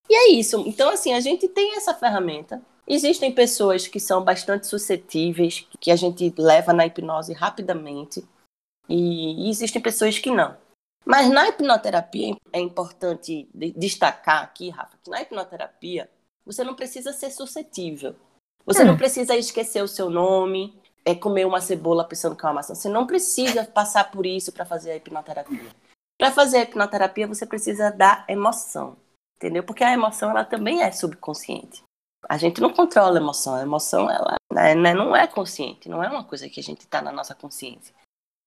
E 0.07 0.15
é 0.15 0.31
isso. 0.31 0.63
Então, 0.67 0.89
assim, 0.89 1.13
a 1.13 1.19
gente 1.19 1.47
tem 1.47 1.75
essa 1.75 1.93
ferramenta 1.93 2.61
Existem 2.91 3.31
pessoas 3.31 3.87
que 3.87 3.99
são 3.99 4.23
bastante 4.23 4.65
suscetíveis, 4.65 5.63
que 5.79 5.91
a 5.91 5.95
gente 5.95 6.33
leva 6.35 6.73
na 6.73 6.87
hipnose 6.87 7.33
rapidamente, 7.33 8.27
e 8.89 9.47
existem 9.47 9.79
pessoas 9.79 10.17
que 10.17 10.31
não. 10.31 10.57
Mas 11.09 11.27
na 11.27 11.47
hipnoterapia 11.47 12.35
é 12.53 12.59
importante 12.59 13.49
destacar 13.75 14.43
aqui, 14.43 14.69
Rafa, 14.69 14.95
que 15.03 15.09
na 15.09 15.19
hipnoterapia 15.23 16.07
você 16.45 16.63
não 16.63 16.75
precisa 16.75 17.11
ser 17.11 17.31
suscetível. 17.31 18.15
Você 18.63 18.83
hum. 18.83 18.85
não 18.85 18.95
precisa 18.95 19.35
esquecer 19.35 19.81
o 19.81 19.87
seu 19.87 20.07
nome, 20.11 20.79
é 21.03 21.15
comer 21.15 21.47
uma 21.47 21.61
cebola 21.61 22.07
pensando 22.07 22.35
que 22.35 22.45
é 22.45 22.47
uma 22.47 22.53
maçã. 22.53 22.75
Você 22.75 22.87
não 22.87 23.07
precisa 23.07 23.65
passar 23.65 24.11
por 24.11 24.23
isso 24.23 24.51
para 24.51 24.65
fazer 24.65 24.91
a 24.91 24.97
hipnoterapia. 24.97 25.71
Para 26.15 26.29
fazer 26.29 26.57
a 26.57 26.61
hipnoterapia, 26.61 27.25
você 27.25 27.43
precisa 27.43 27.89
da 27.89 28.23
emoção, 28.27 28.95
entendeu? 29.37 29.63
Porque 29.63 29.83
a 29.83 29.91
emoção 29.91 30.29
ela 30.29 30.45
também 30.45 30.83
é 30.83 30.91
subconsciente. 30.91 31.81
A 32.29 32.37
gente 32.37 32.61
não 32.61 32.71
controla 32.71 33.17
a 33.17 33.21
emoção. 33.21 33.55
A 33.55 33.63
emoção, 33.63 34.11
ela 34.11 34.35
né, 34.53 34.75
né, 34.75 34.93
não 34.93 35.15
é 35.15 35.25
consciente, 35.25 35.89
não 35.89 36.03
é 36.03 36.07
uma 36.07 36.23
coisa 36.23 36.47
que 36.47 36.59
a 36.59 36.63
gente 36.63 36.81
está 36.81 37.01
na 37.01 37.11
nossa 37.11 37.33
consciência. 37.33 37.95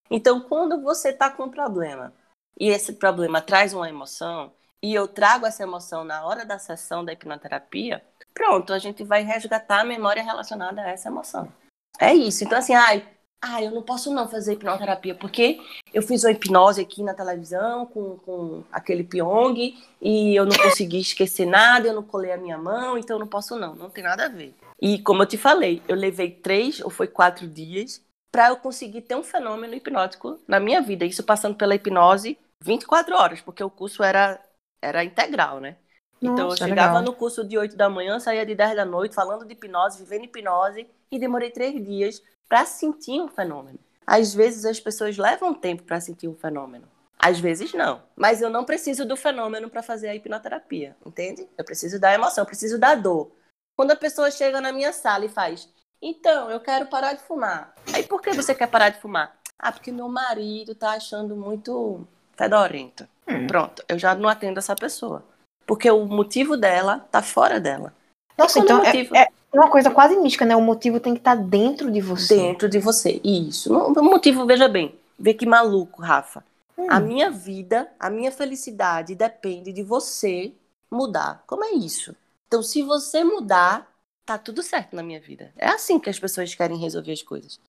Então, 0.09 0.41
quando 0.43 0.81
você 0.81 1.09
está 1.09 1.29
com 1.29 1.45
um 1.45 1.51
problema 1.51 2.13
e 2.59 2.69
esse 2.69 2.95
problema 2.95 3.41
traz 3.41 3.73
uma 3.73 3.89
emoção, 3.89 4.53
e 4.83 4.95
eu 4.95 5.07
trago 5.07 5.47
essa 5.47 5.63
emoção 5.63 6.05
na 6.05 6.25
hora 6.25 6.45
da 6.45 6.59
sessão 6.59 7.05
da 7.05 7.13
hipnoterapia, 7.13 8.03
pronto, 8.35 8.73
a 8.73 8.79
gente 8.79 9.05
vai 9.05 9.23
resgatar 9.23 9.81
a 9.81 9.85
memória 9.85 10.23
relacionada 10.23 10.83
a 10.83 10.91
essa 10.91 11.09
emoção. 11.09 11.53
É 12.01 12.13
isso. 12.13 12.43
Então, 12.43 12.59
assim, 12.59 12.75
ai, 12.75 13.07
ah, 13.41 13.61
eu 13.61 13.73
não 13.73 13.83
posso 13.83 14.13
não 14.13 14.29
fazer 14.29 14.53
hipnoterapia, 14.53 15.15
porque 15.15 15.61
eu 15.93 16.01
fiz 16.01 16.23
uma 16.23 16.31
hipnose 16.31 16.81
aqui 16.81 17.03
na 17.03 17.13
televisão 17.13 17.87
com, 17.87 18.17
com 18.19 18.63
aquele 18.71 19.03
Pyong 19.03 19.77
e 20.01 20.35
eu 20.35 20.47
não 20.47 20.57
consegui 20.57 21.01
esquecer 21.01 21.47
nada, 21.47 21.89
eu 21.89 21.95
não 21.95 22.05
colei 22.05 22.33
a 22.33 22.37
minha 22.37 22.57
mão, 22.57 22.97
então 22.97 23.17
eu 23.17 23.21
não 23.21 23.27
posso 23.27 23.57
não, 23.57 23.75
não 23.75 23.91
tem 23.91 24.05
nada 24.05 24.27
a 24.27 24.29
ver. 24.29 24.55
E 24.81 25.01
como 25.01 25.23
eu 25.23 25.27
te 25.27 25.37
falei, 25.37 25.83
eu 25.89 25.97
levei 25.97 26.31
três 26.31 26.81
ou 26.81 26.89
foi 26.91 27.09
quatro 27.09 27.47
dias 27.49 28.01
para 28.33 28.49
eu 28.49 28.57
conseguir 28.57 29.03
ter 29.03 29.15
um 29.15 29.23
fenômeno 29.23 29.75
hipnótico 29.75 30.41
na 30.49 30.59
minha 30.59 30.81
vida. 30.81 31.05
Isso 31.05 31.23
passando 31.23 31.55
pela 31.55 31.75
hipnose 31.75 32.39
24 32.61 33.15
horas, 33.15 33.41
porque 33.43 33.63
o 33.63 33.69
curso 33.69 34.03
era, 34.03 34.41
era 34.81 35.05
integral, 35.05 35.61
né? 35.61 35.77
Nossa, 36.21 36.33
então 36.33 36.51
eu 36.51 36.57
chegava 36.57 36.99
legal. 36.99 37.03
no 37.03 37.13
curso 37.13 37.45
de 37.45 37.59
8 37.59 37.77
da 37.77 37.91
manhã, 37.91 38.19
saía 38.19 38.47
de 38.47 38.55
10 38.55 38.77
da 38.77 38.85
noite, 38.85 39.15
falando 39.15 39.45
de 39.45 39.53
hipnose, 39.53 39.99
vivendo 39.99 40.25
hipnose, 40.25 40.89
e 41.11 41.19
demorei 41.19 41.51
três 41.51 41.85
dias 41.85 42.23
para 42.49 42.65
sentir 42.65 43.21
um 43.21 43.29
fenômeno. 43.29 43.79
Às 44.07 44.33
vezes 44.35 44.65
as 44.65 44.81
pessoas 44.81 45.19
levam 45.19 45.53
tempo 45.53 45.83
para 45.83 46.01
sentir 46.01 46.29
um 46.29 46.35
fenômeno. 46.35 46.89
Às 47.19 47.39
vezes 47.39 47.73
não. 47.73 48.03
Mas 48.17 48.41
eu 48.41 48.51
não 48.51 48.65
preciso 48.65 49.05
do 49.05 49.17
fenômeno 49.17 49.69
para 49.69 49.83
fazer 49.83 50.09
a 50.09 50.15
hipnoterapia, 50.15 50.97
entende? 51.05 51.47
Eu 51.57 51.65
preciso 51.65 52.01
da 52.01 52.13
emoção, 52.13 52.43
eu 52.43 52.47
preciso 52.47 52.79
da 52.79 52.95
dor. 52.95 53.31
Quando 53.77 53.93
a 53.93 53.97
pessoa 53.97 54.31
chega 54.31 54.61
na 54.61 54.73
minha 54.73 54.93
sala 54.93 55.25
e 55.25 55.29
faz, 55.29 55.69
então, 56.03 56.51
eu 56.51 56.59
quero 56.59 56.87
parar 56.87 57.13
de 57.13 57.23
fumar. 57.23 57.73
Aí 57.95 58.03
por 58.03 58.21
que 58.21 58.33
você 58.33 58.55
quer 58.55 58.67
parar 58.67 58.89
de 58.89 59.01
fumar? 59.01 59.37
Ah, 59.57 59.71
porque 59.71 59.93
meu 59.93 60.09
marido 60.09 60.75
tá 60.75 60.91
achando 60.91 61.37
muito 61.37 62.05
fedorento. 62.37 63.07
Hum. 63.29 63.47
Pronto, 63.47 63.85
eu 63.89 63.97
já 63.97 64.13
não 64.13 64.29
atendo 64.29 64.59
essa 64.59 64.75
pessoa. 64.75 65.23
Porque 65.65 65.89
o 65.89 66.05
motivo 66.05 66.57
dela 66.57 67.07
tá 67.11 67.23
fora 67.23 67.61
dela. 67.61 67.95
Nossa, 68.37 68.59
então 68.59 68.83
é, 68.83 68.87
motivo... 68.87 69.17
é, 69.17 69.21
é, 69.23 69.29
uma 69.53 69.71
coisa 69.71 69.91
quase 69.91 70.17
mística, 70.17 70.45
né? 70.45 70.57
O 70.57 70.61
motivo 70.61 70.99
tem 70.99 71.15
que 71.15 71.21
estar 71.21 71.37
tá 71.37 71.43
dentro 71.43 71.91
de 71.91 72.01
você. 72.01 72.37
Dentro 72.37 72.69
de 72.69 72.81
você, 72.81 73.21
isso. 73.23 73.73
O 73.73 74.03
motivo, 74.03 74.45
veja 74.45 74.67
bem, 74.67 74.99
vê 75.17 75.33
que 75.33 75.47
maluco, 75.47 76.03
Rafa. 76.03 76.45
Hum. 76.77 76.87
A 76.89 76.99
minha 76.99 77.31
vida, 77.31 77.89
a 78.01 78.11
minha 78.11 78.33
felicidade 78.33 79.15
depende 79.15 79.73
de 79.73 79.85
você 79.85 80.53
mudar. 80.91 81.45
Como 81.47 81.65
é 81.65 81.71
isso? 81.73 82.17
Então, 82.49 82.63
se 82.63 82.83
você 82.83 83.23
mudar, 83.23 83.92
tá 84.25 84.39
tudo 84.39 84.63
certo 84.63 84.95
na 84.95 85.03
minha 85.03 85.21
vida. 85.21 85.53
É 85.57 85.69
assim 85.69 85.99
que 85.99 86.11
as 86.11 86.19
pessoas 86.19 86.55
querem 86.55 86.79
resolver 86.79 87.13
as 87.13 87.23
coisas. 87.23 87.61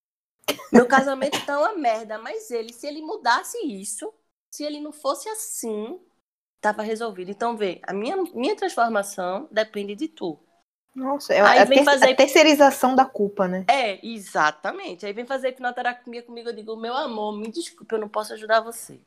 Meu 0.71 0.87
casamento 0.87 1.43
tá 1.45 1.57
uma 1.59 1.75
merda, 1.75 2.17
mas 2.17 2.51
ele, 2.51 2.73
se 2.73 2.87
ele 2.87 3.01
mudasse 3.01 3.57
isso, 3.65 4.13
se 4.53 4.63
ele 4.63 4.79
não 4.79 4.91
fosse 4.91 5.29
assim, 5.29 5.99
tava 6.61 6.81
resolvido. 6.81 7.31
Então, 7.31 7.55
vê, 7.55 7.79
a 7.83 7.93
minha, 7.93 8.17
minha 8.33 8.55
transformação 8.55 9.47
depende 9.51 9.95
de 9.95 10.07
tu. 10.07 10.39
Nossa, 10.95 11.33
é 11.33 11.41
Aí 11.41 11.59
a, 11.59 11.65
vem 11.65 11.79
ter, 11.79 11.85
fazer... 11.85 12.11
a 12.11 12.15
terceirização 12.15 12.95
da 12.95 13.05
culpa, 13.05 13.47
né? 13.47 13.65
É, 13.67 14.05
exatamente. 14.05 15.05
Aí 15.05 15.13
vem 15.13 15.25
fazer 15.25 15.49
hipnoterapia 15.49 16.21
comigo, 16.21 16.49
eu 16.49 16.55
digo, 16.55 16.75
meu 16.75 16.93
amor, 16.95 17.35
me 17.35 17.51
desculpe, 17.51 17.93
eu 17.95 17.99
não 17.99 18.07
posso 18.09 18.33
ajudar 18.33 18.61
você. 18.61 18.99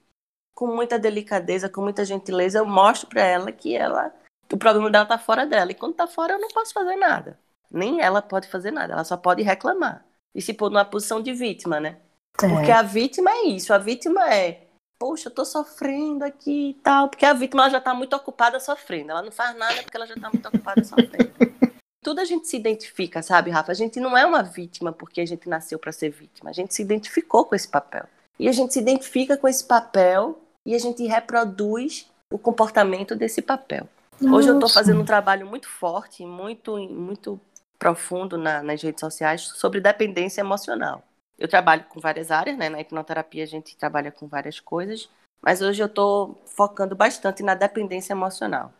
Com 0.54 0.66
muita 0.66 0.98
delicadeza, 0.98 1.68
com 1.68 1.82
muita 1.82 2.04
gentileza, 2.04 2.58
eu 2.58 2.66
mostro 2.66 3.08
para 3.08 3.24
ela 3.24 3.52
que 3.52 3.76
ela 3.76 4.12
o 4.52 4.56
problema 4.56 4.90
dela 4.90 5.06
tá 5.06 5.18
fora 5.18 5.46
dela. 5.46 5.70
E 5.70 5.74
quando 5.74 5.94
tá 5.94 6.06
fora, 6.06 6.34
eu 6.34 6.38
não 6.38 6.48
posso 6.48 6.72
fazer 6.72 6.96
nada. 6.96 7.38
Nem 7.70 8.00
ela 8.00 8.22
pode 8.22 8.48
fazer 8.48 8.70
nada, 8.70 8.92
ela 8.92 9.04
só 9.04 9.16
pode 9.16 9.42
reclamar. 9.42 10.04
E 10.34 10.40
se 10.40 10.54
pôr 10.54 10.70
numa 10.70 10.84
posição 10.84 11.20
de 11.20 11.32
vítima, 11.32 11.80
né? 11.80 11.98
É. 12.42 12.48
Porque 12.48 12.70
a 12.70 12.82
vítima 12.82 13.30
é 13.30 13.44
isso, 13.44 13.72
a 13.72 13.78
vítima 13.78 14.32
é, 14.32 14.66
poxa, 14.98 15.28
eu 15.28 15.34
tô 15.34 15.44
sofrendo 15.44 16.24
aqui 16.24 16.70
e 16.70 16.74
tal. 16.74 17.08
Porque 17.08 17.24
a 17.24 17.32
vítima 17.32 17.62
ela 17.62 17.70
já 17.70 17.80
tá 17.80 17.94
muito 17.94 18.14
ocupada 18.14 18.60
sofrendo. 18.60 19.10
Ela 19.10 19.22
não 19.22 19.32
faz 19.32 19.56
nada 19.56 19.82
porque 19.82 19.96
ela 19.96 20.06
já 20.06 20.14
tá 20.14 20.30
muito 20.30 20.46
ocupada 20.46 20.84
sofrendo. 20.84 21.32
Tudo 22.02 22.20
a 22.20 22.24
gente 22.24 22.46
se 22.46 22.56
identifica, 22.56 23.20
sabe, 23.20 23.50
Rafa? 23.50 23.72
A 23.72 23.74
gente 23.74 23.98
não 23.98 24.16
é 24.16 24.24
uma 24.24 24.42
vítima 24.42 24.92
porque 24.92 25.20
a 25.20 25.26
gente 25.26 25.48
nasceu 25.48 25.78
para 25.78 25.90
ser 25.90 26.10
vítima. 26.10 26.50
A 26.50 26.52
gente 26.52 26.72
se 26.72 26.82
identificou 26.82 27.44
com 27.44 27.54
esse 27.54 27.66
papel. 27.66 28.04
E 28.38 28.48
a 28.48 28.52
gente 28.52 28.72
se 28.72 28.78
identifica 28.78 29.36
com 29.36 29.48
esse 29.48 29.64
papel 29.64 30.38
e 30.64 30.74
a 30.74 30.78
gente 30.78 31.04
reproduz 31.04 32.08
o 32.32 32.38
comportamento 32.38 33.16
desse 33.16 33.42
papel. 33.42 33.88
Hoje 34.22 34.48
eu 34.48 34.54
estou 34.54 34.68
fazendo 34.68 35.00
um 35.00 35.04
trabalho 35.04 35.46
muito 35.46 35.68
forte, 35.68 36.24
muito, 36.24 36.78
muito 36.78 37.40
profundo 37.78 38.38
na, 38.38 38.62
nas 38.62 38.82
redes 38.82 39.00
sociais 39.00 39.42
sobre 39.42 39.80
dependência 39.80 40.40
emocional. 40.40 41.02
Eu 41.38 41.48
trabalho 41.48 41.84
com 41.84 42.00
várias 42.00 42.30
áreas, 42.30 42.56
né? 42.56 42.68
Na 42.68 42.80
hipnoterapia 42.80 43.44
a 43.44 43.46
gente 43.46 43.76
trabalha 43.76 44.10
com 44.10 44.26
várias 44.26 44.58
coisas, 44.58 45.08
mas 45.42 45.60
hoje 45.60 45.82
eu 45.82 45.86
estou 45.86 46.40
focando 46.46 46.96
bastante 46.96 47.42
na 47.42 47.54
dependência 47.54 48.14
emocional. 48.14 48.72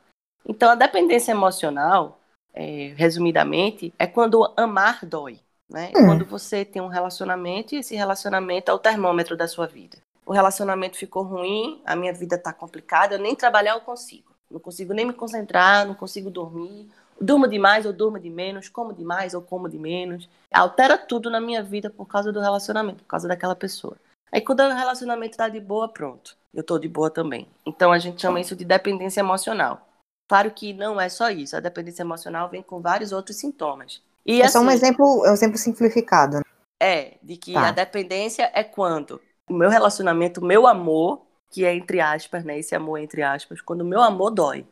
Então, 0.48 0.70
a 0.70 0.74
dependência 0.74 1.32
emocional, 1.32 2.18
é, 2.54 2.94
resumidamente, 2.96 3.92
é 3.98 4.06
quando 4.06 4.52
amar 4.56 5.04
dói. 5.04 5.38
Né? 5.68 5.90
Hum. 5.96 6.06
Quando 6.06 6.24
você 6.24 6.64
tem 6.64 6.80
um 6.80 6.86
relacionamento 6.86 7.74
e 7.74 7.78
esse 7.78 7.94
relacionamento 7.94 8.70
é 8.70 8.74
o 8.74 8.78
termômetro 8.78 9.36
da 9.36 9.48
sua 9.48 9.66
vida. 9.66 9.98
O 10.24 10.32
relacionamento 10.32 10.96
ficou 10.96 11.24
ruim, 11.24 11.82
a 11.84 11.94
minha 11.94 12.12
vida 12.12 12.36
está 12.36 12.52
complicada, 12.52 13.16
eu 13.16 13.18
nem 13.18 13.34
trabalhar 13.34 13.74
eu 13.74 13.80
consigo. 13.80 14.35
Não 14.50 14.60
consigo 14.60 14.92
nem 14.92 15.06
me 15.06 15.12
concentrar, 15.12 15.86
não 15.86 15.94
consigo 15.94 16.30
dormir. 16.30 16.88
Durmo 17.20 17.48
demais 17.48 17.86
ou 17.86 17.92
durmo 17.92 18.18
de 18.18 18.28
menos, 18.28 18.68
como 18.68 18.92
demais 18.92 19.34
ou 19.34 19.40
como 19.40 19.68
de 19.68 19.78
menos. 19.78 20.28
Altera 20.52 20.98
tudo 20.98 21.30
na 21.30 21.40
minha 21.40 21.62
vida 21.62 21.88
por 21.88 22.06
causa 22.06 22.32
do 22.32 22.40
relacionamento, 22.40 23.02
por 23.02 23.08
causa 23.08 23.26
daquela 23.26 23.56
pessoa. 23.56 23.96
Aí 24.30 24.40
quando 24.40 24.60
o 24.60 24.74
relacionamento 24.74 25.36
tá 25.36 25.48
de 25.48 25.60
boa, 25.60 25.88
pronto. 25.88 26.36
Eu 26.52 26.62
tô 26.62 26.78
de 26.78 26.88
boa 26.88 27.10
também. 27.10 27.48
Então 27.64 27.92
a 27.92 27.98
gente 27.98 28.20
chama 28.20 28.40
isso 28.40 28.54
de 28.54 28.64
dependência 28.64 29.20
emocional. 29.20 29.86
Claro 30.28 30.50
que 30.50 30.72
não 30.72 31.00
é 31.00 31.08
só 31.08 31.30
isso. 31.30 31.56
A 31.56 31.60
dependência 31.60 32.02
emocional 32.02 32.48
vem 32.48 32.62
com 32.62 32.80
vários 32.80 33.12
outros 33.12 33.36
sintomas. 33.36 34.02
E, 34.24 34.40
é 34.40 34.44
assim, 34.44 34.52
só 34.54 34.60
um 34.60 34.68
assim 34.68 34.76
exemplo, 34.76 35.24
é 35.24 35.30
um 35.30 35.34
exemplo 35.34 35.56
simplificado. 35.56 36.38
Né? 36.38 36.42
É, 36.80 37.14
de 37.22 37.36
que 37.36 37.54
tá. 37.54 37.68
a 37.68 37.70
dependência 37.70 38.50
é 38.52 38.64
quando 38.64 39.20
o 39.48 39.54
meu 39.54 39.70
relacionamento, 39.70 40.40
o 40.40 40.44
meu 40.44 40.66
amor, 40.66 41.25
que 41.50 41.64
é 41.64 41.74
entre 41.74 42.00
aspas, 42.00 42.44
né? 42.44 42.58
Esse 42.58 42.74
amor 42.74 42.98
entre 42.98 43.22
aspas, 43.22 43.60
quando 43.60 43.82
o 43.82 43.86
meu 43.86 44.02
amor 44.02 44.30
dói. 44.30 44.66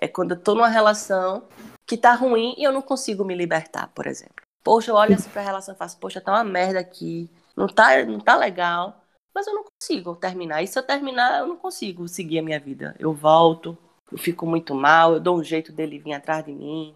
É 0.00 0.08
quando 0.08 0.32
eu 0.32 0.40
tô 0.40 0.54
numa 0.54 0.68
relação 0.68 1.44
que 1.86 1.96
tá 1.96 2.14
ruim 2.14 2.54
e 2.56 2.64
eu 2.64 2.72
não 2.72 2.80
consigo 2.80 3.24
me 3.24 3.34
libertar, 3.34 3.88
por 3.94 4.06
exemplo. 4.06 4.42
Poxa, 4.64 4.90
eu 4.90 4.94
olho 4.94 5.14
assim 5.14 5.28
pra 5.30 5.42
relação 5.42 5.74
e 5.74 5.78
faço, 5.78 5.98
poxa, 5.98 6.20
tá 6.20 6.32
uma 6.32 6.44
merda 6.44 6.80
aqui, 6.80 7.30
não 7.56 7.66
tá, 7.66 8.04
não 8.04 8.18
tá 8.18 8.36
legal, 8.36 9.02
mas 9.34 9.46
eu 9.46 9.54
não 9.54 9.64
consigo 9.64 10.16
terminar. 10.16 10.62
E 10.62 10.66
se 10.66 10.78
eu 10.78 10.82
terminar, 10.82 11.40
eu 11.40 11.46
não 11.46 11.56
consigo 11.56 12.08
seguir 12.08 12.38
a 12.38 12.42
minha 12.42 12.60
vida. 12.60 12.94
Eu 12.98 13.12
volto, 13.12 13.76
eu 14.10 14.18
fico 14.18 14.46
muito 14.46 14.74
mal, 14.74 15.14
eu 15.14 15.20
dou 15.20 15.38
um 15.38 15.44
jeito 15.44 15.72
dele 15.72 15.98
vir 15.98 16.14
atrás 16.14 16.44
de 16.44 16.52
mim, 16.52 16.94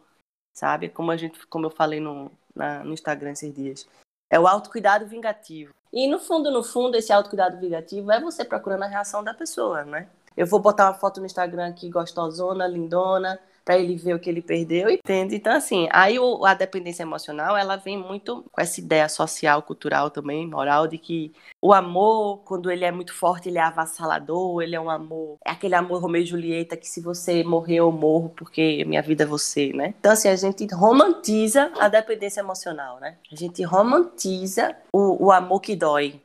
sabe? 0.55 0.89
Como 0.89 1.11
a 1.11 1.17
gente, 1.17 1.47
como 1.47 1.67
eu 1.67 1.71
falei 1.71 2.01
no, 2.01 2.31
na, 2.55 2.85
no 2.85 2.93
Instagram 2.93 3.33
esses 3.33 3.53
dias. 3.53 3.89
É 4.35 4.41
o 4.41 4.49
autocuidado 4.49 5.07
vingativo. 5.07 5.73
E 5.93 6.09
no 6.09 6.19
fundo, 6.19 6.51
no 6.51 6.65
fundo, 6.65 6.97
esse 6.97 7.13
autocuidado 7.13 7.57
vingativo 7.57 8.11
é 8.11 8.21
você 8.21 8.45
procurando 8.45 8.83
a 8.83 8.89
reação 8.89 9.23
da 9.23 9.33
pessoa, 9.33 9.85
né? 9.85 10.09
Eu 10.37 10.45
vou 10.45 10.59
botar 10.59 10.87
uma 10.87 10.95
foto 10.95 11.21
no 11.21 11.27
Instagram 11.27 11.69
aqui 11.69 11.89
gostosona, 11.89 12.67
lindona, 12.67 13.39
para 13.65 13.79
ele 13.79 13.97
ver 13.97 14.15
o 14.15 14.19
que 14.19 14.29
ele 14.29 14.43
perdeu, 14.43 14.91
entende? 14.91 15.37
Então, 15.37 15.55
assim, 15.55 15.89
aí 15.91 16.19
o, 16.19 16.45
a 16.45 16.55
dependência 16.55 17.03
emocional, 17.03 17.57
ela 17.57 17.77
vem 17.77 17.97
muito 17.97 18.45
com 18.53 18.61
essa 18.61 18.79
ideia 18.81 19.09
social, 19.09 19.63
cultural 19.63 20.11
também, 20.11 20.47
moral, 20.47 20.87
de 20.87 20.99
que 20.99 21.33
o 21.63 21.73
amor, 21.73 22.43
quando 22.45 22.71
ele 22.71 22.85
é 22.85 22.93
muito 22.93 23.15
forte, 23.15 23.49
ele 23.49 23.59
é 23.59 23.63
avassalador, 23.63 24.63
ele 24.63 24.77
é 24.77 24.81
um 24.81 24.91
amor, 24.91 25.39
é 25.47 25.51
aquele 25.51 25.75
amor 25.75 26.03
Romeu 26.03 26.23
e 26.23 26.27
Julieta 26.27 26.77
que 26.77 26.87
se 26.87 27.01
você 27.01 27.43
morrer, 27.43 27.77
eu 27.77 27.91
morro 27.91 28.29
porque 28.37 28.85
minha 28.85 29.01
vida 29.01 29.25
é 29.25 29.27
você, 29.27 29.73
né? 29.73 29.95
Então, 29.99 30.13
assim, 30.13 30.29
a 30.29 30.37
gente 30.37 30.67
romantiza 30.75 31.73
a 31.79 31.89
dependência 31.89 32.41
emocional, 32.41 33.01
né? 33.01 33.17
A 33.33 33.37
gente 33.37 33.63
romantiza 33.63 34.77
o, 34.93 35.27
o 35.27 35.33
amor 35.33 35.61
que 35.61 35.75
dói, 35.75 36.21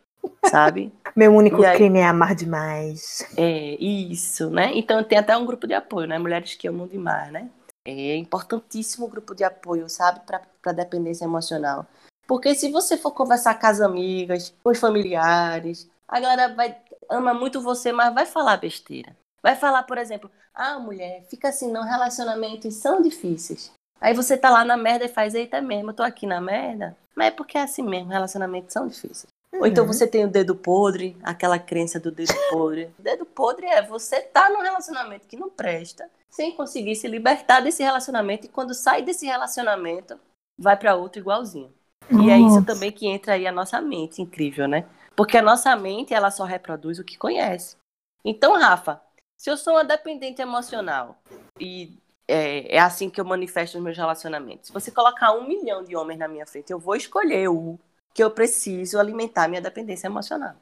sabe? 0.46 0.92
Meu 1.16 1.34
único 1.34 1.64
aí, 1.64 1.76
crime 1.76 2.00
é 2.00 2.06
amar 2.06 2.36
demais. 2.36 3.28
É, 3.38 3.76
isso, 3.76 4.50
né? 4.50 4.72
Então 4.74 5.04
tem 5.04 5.18
até 5.18 5.36
um 5.36 5.46
grupo 5.46 5.68
de 5.68 5.74
apoio, 5.74 6.08
né? 6.08 6.18
Mulheres 6.18 6.56
que 6.56 6.68
amam 6.68 6.88
demais, 6.88 7.32
né? 7.32 7.50
É 7.86 8.16
importantíssimo 8.16 9.06
o 9.06 9.10
grupo 9.10 9.34
de 9.34 9.44
apoio, 9.44 9.90
sabe? 9.90 10.22
Para 10.26 10.72
dependência 10.72 11.26
emocional. 11.26 11.86
Porque 12.28 12.54
se 12.54 12.72
você 12.72 12.96
for 12.96 13.12
conversar 13.12 13.60
com 13.60 13.66
as 13.66 13.82
amigas, 13.82 14.54
com 14.64 14.70
os 14.70 14.80
familiares, 14.80 15.90
a 16.08 16.20
galera 16.20 16.54
vai 16.54 16.78
ama 17.10 17.34
muito 17.34 17.62
você, 17.62 17.92
mas 17.92 18.14
vai 18.14 18.26
falar 18.26 18.58
besteira. 18.58 19.16
Vai 19.42 19.56
falar, 19.56 19.84
por 19.84 19.98
exemplo, 19.98 20.30
ah, 20.54 20.78
mulher, 20.78 21.26
fica 21.30 21.50
assim, 21.50 21.72
não, 21.72 21.84
relacionamentos 21.84 22.76
são 22.76 23.02
difíceis. 23.02 23.72
Aí 24.00 24.14
você 24.14 24.38
tá 24.38 24.50
lá 24.50 24.64
na 24.64 24.78
merda 24.78 25.06
e 25.06 25.10
faz, 25.10 25.34
eita 25.34 25.62
mesmo, 25.62 25.90
eu 25.90 25.96
tô 25.96 26.04
aqui 26.04 26.26
na 26.26 26.40
merda. 26.40 26.96
Mas 27.16 27.28
é 27.28 27.32
porque 27.32 27.58
é 27.58 27.62
assim 27.62 27.84
mesmo, 27.84 28.10
relacionamentos 28.10 28.72
são 28.72 28.88
difíceis. 28.88 29.28
Uhum. 29.54 29.62
Ou 29.62 29.68
então 29.68 29.86
uhum. 29.86 29.92
você 29.92 30.08
tem 30.08 30.26
o 30.26 30.30
dedo 30.30 30.56
podre, 30.56 31.18
aquela 31.24 31.58
crença 31.58 32.00
do 32.00 32.12
dedo 32.12 32.34
podre. 32.50 32.94
O 33.00 33.02
dedo 33.02 33.26
podre 33.26 33.66
é 33.66 33.82
você 33.82 34.22
tá 34.22 34.50
num 34.50 34.62
relacionamento 34.62 35.28
que 35.28 35.38
não 35.38 35.50
presta, 35.50 36.10
sem 36.30 36.56
conseguir 36.56 36.96
se 36.96 37.08
libertar 37.08 37.62
desse 37.62 37.84
relacionamento 37.84 38.46
e 38.46 38.50
quando 38.50 38.74
sai 38.74 39.02
desse 39.02 39.26
relacionamento, 39.26 40.20
vai 40.58 40.78
para 40.78 40.96
outro 40.96 41.20
igualzinho. 41.20 41.74
Nossa. 42.10 42.26
E 42.26 42.30
é 42.30 42.40
isso 42.40 42.64
também 42.66 42.92
que 42.92 43.08
entra 43.08 43.34
aí 43.34 43.46
a 43.46 43.52
nossa 43.52 43.80
mente, 43.82 44.22
incrível, 44.22 44.68
né? 44.68 44.86
Porque 45.16 45.38
a 45.38 45.42
nossa 45.42 45.76
mente, 45.76 46.14
ela 46.14 46.32
só 46.32 46.44
reproduz 46.44 46.98
o 46.98 47.04
que 47.04 47.18
conhece. 47.18 47.76
Então, 48.24 48.58
Rafa, 48.58 49.02
se 49.38 49.50
eu 49.50 49.58
sou 49.58 49.74
uma 49.74 49.84
dependente 49.84 50.42
emocional 50.42 51.18
e 51.60 51.98
é, 52.28 52.76
é 52.76 52.80
assim 52.80 53.10
que 53.10 53.20
eu 53.20 53.26
manifesto 53.26 53.78
os 53.78 53.84
meus 53.84 53.98
relacionamentos, 53.98 54.68
se 54.68 54.74
você 54.74 54.92
colocar 54.92 55.34
um 55.34 55.48
milhão 55.48 55.84
de 55.84 55.96
homens 55.96 56.20
na 56.20 56.28
minha 56.28 56.46
frente, 56.46 56.72
eu 56.72 56.80
vou 56.80 56.96
escolher 56.96 57.50
o 57.50 57.80
que 58.14 58.24
eu 58.24 58.32
preciso 58.32 59.00
alimentar 59.00 59.48
minha 59.48 59.62
dependência 59.62 60.08
emocional. 60.08 60.56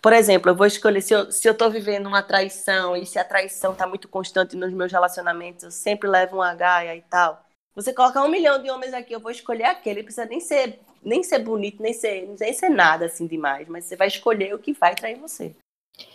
Por 0.00 0.12
exemplo, 0.12 0.50
eu 0.50 0.54
vou 0.54 0.66
escolher 0.66 1.00
se 1.00 1.14
eu, 1.14 1.30
se 1.30 1.48
eu 1.48 1.54
tô 1.54 1.68
vivendo 1.70 2.06
uma 2.06 2.22
traição 2.22 2.96
e 2.96 3.04
se 3.04 3.18
a 3.18 3.24
traição 3.24 3.72
está 3.72 3.86
muito 3.86 4.08
constante 4.08 4.56
nos 4.56 4.72
meus 4.72 4.92
relacionamentos, 4.92 5.64
eu 5.64 5.70
sempre 5.70 6.08
levo 6.08 6.38
um 6.38 6.42
H 6.42 6.96
e 6.96 7.02
tal. 7.02 7.44
Você 7.74 7.92
colocar 7.92 8.24
um 8.24 8.28
milhão 8.28 8.60
de 8.60 8.70
homens 8.70 8.92
aqui, 8.92 9.12
eu 9.12 9.20
vou 9.20 9.30
escolher 9.30 9.64
aquele. 9.64 10.02
Precisa 10.02 10.26
nem 10.26 10.40
ser, 10.40 10.80
nem 11.02 11.22
ser 11.22 11.38
bonito, 11.38 11.80
nem 11.80 11.92
ser, 11.92 12.28
nem 12.38 12.52
ser 12.52 12.68
nada 12.68 13.06
assim 13.06 13.26
demais. 13.26 13.68
Mas 13.68 13.84
você 13.84 13.94
vai 13.94 14.08
escolher 14.08 14.52
o 14.52 14.58
que 14.58 14.72
vai 14.72 14.94
trair 14.94 15.16
você. 15.16 15.54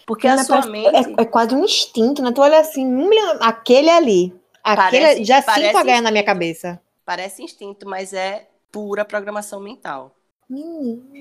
Porque 0.05 0.27
a 0.27 0.37
sua 0.43 0.65
mente. 0.65 0.95
É, 0.95 1.21
é, 1.21 1.25
quase 1.25 1.55
um 1.55 1.63
instinto, 1.63 2.21
né? 2.21 2.31
Tu 2.31 2.41
olha 2.41 2.59
assim, 2.59 2.85
um 2.85 3.07
milhão, 3.07 3.37
aquele 3.41 3.89
ali. 3.89 4.35
Aquele 4.63 5.03
parece, 5.03 5.23
já 5.25 5.41
sinto 5.41 5.77
a 5.77 5.83
ganha 5.83 6.01
na 6.01 6.11
minha 6.11 6.23
cabeça. 6.23 6.81
Parece 7.05 7.43
instinto, 7.43 7.87
mas 7.87 8.13
é 8.13 8.47
pura 8.71 9.05
programação 9.05 9.59
mental. 9.59 10.15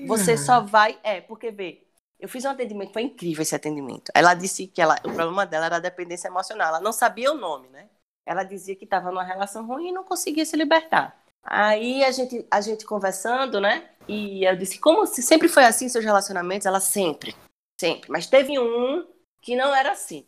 Você 0.07 0.37
só 0.37 0.61
vai. 0.61 0.99
É, 1.03 1.21
porque 1.21 1.51
vê, 1.51 1.83
eu 2.19 2.29
fiz 2.29 2.45
um 2.45 2.49
atendimento, 2.49 2.93
foi 2.93 3.01
incrível 3.01 3.41
esse 3.41 3.55
atendimento. 3.55 4.11
Ela 4.15 4.33
disse 4.33 4.67
que 4.67 4.81
ela, 4.81 4.95
o 5.03 5.13
problema 5.13 5.45
dela 5.45 5.65
era 5.65 5.75
a 5.77 5.79
dependência 5.79 6.27
emocional. 6.27 6.69
Ela 6.69 6.79
não 6.79 6.93
sabia 6.93 7.31
o 7.31 7.37
nome, 7.37 7.67
né? 7.69 7.89
Ela 8.25 8.43
dizia 8.43 8.75
que 8.75 8.85
estava 8.85 9.09
numa 9.09 9.23
relação 9.23 9.65
ruim 9.65 9.89
e 9.89 9.91
não 9.91 10.03
conseguia 10.03 10.45
se 10.45 10.55
libertar. 10.55 11.21
Aí 11.43 12.03
a 12.03 12.11
gente, 12.11 12.45
a 12.49 12.61
gente 12.61 12.85
conversando, 12.85 13.59
né? 13.59 13.89
E 14.07 14.45
eu 14.45 14.55
disse, 14.55 14.79
como 14.79 15.05
se 15.05 15.21
sempre 15.21 15.49
foi 15.49 15.65
assim 15.65 15.89
seus 15.89 16.05
relacionamentos? 16.05 16.65
Ela 16.65 16.79
sempre, 16.79 17.35
sempre. 17.79 18.09
Mas 18.09 18.27
teve 18.27 18.57
um 18.57 19.05
que 19.41 19.55
não 19.55 19.75
era 19.75 19.91
assim. 19.91 20.25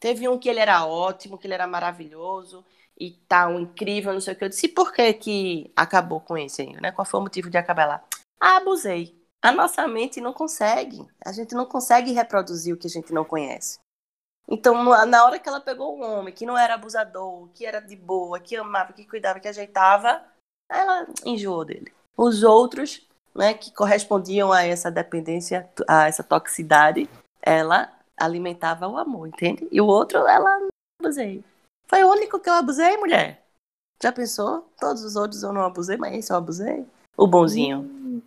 Teve 0.00 0.28
um 0.28 0.38
que 0.38 0.48
ele 0.48 0.60
era 0.60 0.84
ótimo, 0.84 1.38
que 1.38 1.46
ele 1.46 1.54
era 1.54 1.66
maravilhoso 1.66 2.64
e 2.98 3.12
tal, 3.28 3.58
incrível, 3.60 4.12
não 4.12 4.20
sei 4.20 4.34
o 4.34 4.36
que. 4.36 4.44
Eu 4.44 4.48
disse, 4.48 4.68
por 4.68 4.92
que 4.92 5.12
que 5.14 5.72
acabou 5.76 6.20
com 6.20 6.36
esse 6.36 6.62
aí, 6.62 6.72
né? 6.80 6.90
Qual 6.92 7.04
foi 7.04 7.20
o 7.20 7.22
motivo 7.22 7.48
de 7.48 7.56
acabar 7.56 7.86
lá? 7.86 8.04
Abusei. 8.40 9.16
A 9.42 9.52
nossa 9.52 9.86
mente 9.86 10.20
não 10.20 10.32
consegue. 10.32 11.06
A 11.24 11.32
gente 11.32 11.54
não 11.54 11.66
consegue 11.66 12.12
reproduzir 12.12 12.74
o 12.74 12.76
que 12.76 12.86
a 12.86 12.90
gente 12.90 13.12
não 13.12 13.24
conhece. 13.24 13.78
Então, 14.48 14.84
na 15.06 15.24
hora 15.24 15.38
que 15.38 15.48
ela 15.48 15.60
pegou 15.60 15.96
um 15.96 16.04
homem 16.04 16.32
que 16.32 16.46
não 16.46 16.56
era 16.56 16.74
abusador, 16.74 17.48
que 17.48 17.66
era 17.66 17.80
de 17.80 17.96
boa, 17.96 18.38
que 18.38 18.56
amava, 18.56 18.92
que 18.92 19.04
cuidava, 19.04 19.40
que 19.40 19.48
ajeitava, 19.48 20.22
ela 20.68 21.06
enjoou 21.24 21.64
dele. 21.64 21.92
Os 22.16 22.42
outros, 22.42 23.06
né, 23.34 23.54
que 23.54 23.72
correspondiam 23.72 24.52
a 24.52 24.64
essa 24.64 24.90
dependência, 24.90 25.68
a 25.88 26.06
essa 26.06 26.22
toxicidade, 26.22 27.08
ela 27.42 27.92
alimentava 28.16 28.86
o 28.88 28.96
amor, 28.96 29.28
entende? 29.28 29.68
E 29.70 29.80
o 29.80 29.86
outro, 29.86 30.26
ela 30.26 30.68
abusei. 31.00 31.44
Foi 31.88 32.02
o 32.04 32.10
único 32.10 32.38
que 32.38 32.48
eu 32.48 32.54
abusei, 32.54 32.96
mulher. 32.96 33.44
Já 34.02 34.12
pensou? 34.12 34.70
Todos 34.78 35.02
os 35.02 35.16
outros 35.16 35.42
eu 35.42 35.52
não 35.52 35.62
abusei, 35.62 35.96
mas 35.96 36.14
esse 36.14 36.32
eu 36.32 36.36
abusei. 36.36 36.86
O 37.16 37.26
bonzinho. 37.26 38.22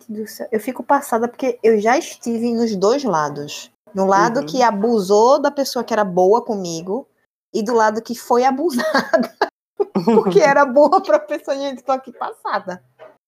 Eu 0.50 0.60
fico 0.60 0.82
passada 0.82 1.28
porque 1.28 1.58
eu 1.62 1.80
já 1.80 1.96
estive 1.98 2.52
nos 2.52 2.74
dois 2.76 3.04
lados. 3.04 3.70
No 3.94 4.06
lado 4.06 4.40
uhum. 4.40 4.46
que 4.46 4.62
abusou 4.62 5.40
da 5.40 5.50
pessoa 5.50 5.84
que 5.84 5.92
era 5.92 6.04
boa 6.04 6.42
comigo 6.42 7.06
e 7.52 7.62
do 7.62 7.74
lado 7.74 8.02
que 8.02 8.14
foi 8.14 8.44
abusada. 8.44 9.34
porque 10.04 10.40
era 10.40 10.64
boa 10.64 11.00
pra 11.02 11.18
pessoa 11.18 11.56
e 11.56 11.70
eu 11.70 11.82
tô 11.82 11.92
aqui 11.92 12.12
passada. 12.12 12.82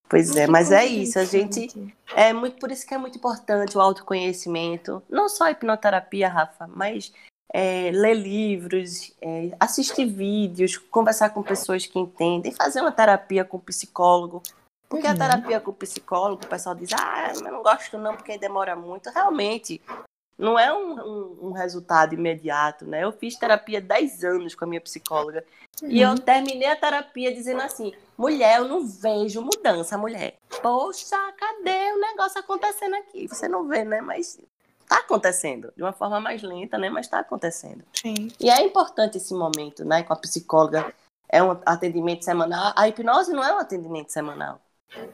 Pois 0.08 0.36
é, 0.36 0.46
mas 0.46 0.70
é 0.70 0.84
isso, 0.84 1.18
a 1.18 1.24
gente 1.24 1.96
é 2.14 2.34
muito 2.34 2.58
por 2.58 2.70
isso 2.70 2.86
que 2.86 2.92
é 2.92 2.98
muito 2.98 3.16
importante 3.16 3.78
o 3.78 3.80
autoconhecimento, 3.80 5.02
não 5.08 5.26
só 5.26 5.44
a 5.44 5.52
hipnoterapia, 5.52 6.28
Rafa, 6.28 6.66
mas 6.66 7.10
é, 7.50 7.90
ler 7.90 8.12
livros, 8.12 9.14
é, 9.22 9.52
assistir 9.58 10.04
vídeos, 10.04 10.76
conversar 10.76 11.30
com 11.30 11.42
pessoas 11.42 11.86
que 11.86 11.98
entendem, 11.98 12.52
fazer 12.52 12.82
uma 12.82 12.92
terapia 12.92 13.42
com 13.42 13.58
psicólogo, 13.58 14.42
porque 14.92 15.06
a 15.06 15.12
uhum. 15.12 15.16
terapia 15.16 15.58
com 15.58 15.70
o 15.70 15.74
psicólogo, 15.74 16.44
o 16.44 16.46
pessoal 16.46 16.74
diz, 16.74 16.90
ah, 16.92 17.32
eu 17.34 17.50
não 17.50 17.62
gosto 17.62 17.96
não, 17.96 18.14
porque 18.14 18.36
demora 18.36 18.76
muito. 18.76 19.08
Realmente, 19.08 19.80
não 20.36 20.58
é 20.58 20.70
um, 20.70 21.00
um, 21.00 21.38
um, 21.44 21.52
resultado 21.52 22.12
imediato, 22.12 22.84
né? 22.84 23.02
Eu 23.02 23.10
fiz 23.10 23.36
terapia 23.36 23.80
10 23.80 24.22
anos 24.22 24.54
com 24.54 24.66
a 24.66 24.68
minha 24.68 24.82
psicóloga. 24.82 25.42
Uhum. 25.80 25.88
E 25.88 26.02
eu 26.02 26.10
uhum. 26.10 26.18
terminei 26.18 26.68
a 26.68 26.76
terapia 26.76 27.32
dizendo 27.32 27.62
assim, 27.62 27.94
mulher, 28.18 28.58
eu 28.58 28.68
não 28.68 28.86
vejo 28.86 29.40
mudança, 29.40 29.96
mulher. 29.96 30.36
Poxa, 30.60 31.16
cadê 31.38 31.92
o 31.94 31.98
negócio 31.98 32.38
acontecendo 32.38 32.94
aqui? 32.96 33.26
Você 33.26 33.48
não 33.48 33.66
vê, 33.66 33.86
né? 33.86 34.02
Mas 34.02 34.38
tá 34.86 34.98
acontecendo. 34.98 35.72
De 35.74 35.82
uma 35.82 35.94
forma 35.94 36.20
mais 36.20 36.42
lenta, 36.42 36.76
né? 36.76 36.90
Mas 36.90 37.08
tá 37.08 37.20
acontecendo. 37.20 37.82
Sim. 37.94 38.28
E 38.38 38.50
é 38.50 38.60
importante 38.62 39.16
esse 39.16 39.32
momento, 39.32 39.86
né? 39.86 40.02
Com 40.02 40.12
a 40.12 40.16
psicóloga. 40.16 40.92
É 41.30 41.42
um 41.42 41.52
atendimento 41.64 42.26
semanal. 42.26 42.74
A 42.76 42.86
hipnose 42.86 43.32
não 43.32 43.42
é 43.42 43.54
um 43.54 43.58
atendimento 43.58 44.12
semanal. 44.12 44.60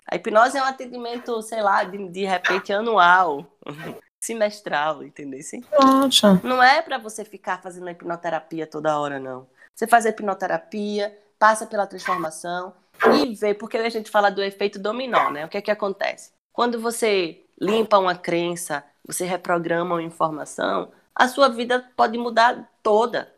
A 0.07 0.17
hipnose 0.17 0.57
é 0.57 0.63
um 0.63 0.67
atendimento, 0.67 1.41
sei 1.43 1.63
lá, 1.63 1.85
de, 1.85 2.09
de 2.09 2.25
repente 2.25 2.73
anual, 2.73 3.47
semestral, 4.21 5.03
entendeu? 5.05 5.41
Nossa. 5.81 6.41
Não 6.43 6.63
é 6.63 6.83
para 6.83 6.99
você 6.99 7.25
ficar 7.25 7.63
fazendo 7.63 7.89
hipnoterapia 7.89 8.67
toda 8.67 8.99
hora, 8.99 9.19
não. 9.19 9.47
Você 9.75 9.87
faz 9.87 10.07
a 10.07 10.09
hipnoterapia, 10.09 11.17
passa 11.39 11.67
pela 11.67 11.87
transformação 11.87 12.75
e 13.15 13.35
vê, 13.35 13.55
porque 13.55 13.77
a 13.77 13.89
gente 13.89 14.11
fala 14.11 14.31
do 14.31 14.43
efeito 14.43 14.79
dominó, 14.79 15.31
né? 15.31 15.45
O 15.45 15.49
que 15.49 15.59
é 15.59 15.63
que 15.63 15.71
acontece? 15.71 16.33
Quando 16.53 16.81
você 16.81 17.45
limpa 17.61 17.99
uma 17.99 18.17
crença, 18.17 18.85
você 19.07 19.25
reprograma 19.25 19.95
uma 19.95 20.03
informação, 20.03 20.91
a 21.15 21.29
sua 21.29 21.49
vida 21.49 21.89
pode 21.97 22.19
mudar 22.19 22.69
toda. 22.83 23.33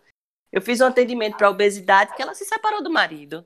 Eu 0.53 0.61
fiz 0.61 0.81
um 0.81 0.87
atendimento 0.87 1.37
para 1.37 1.51
obesidade 1.51 2.15
que 2.15 2.23
ela 2.23 2.35
se 2.35 2.45
separou 2.45 2.83
do 2.83 2.91
marido. 2.91 3.45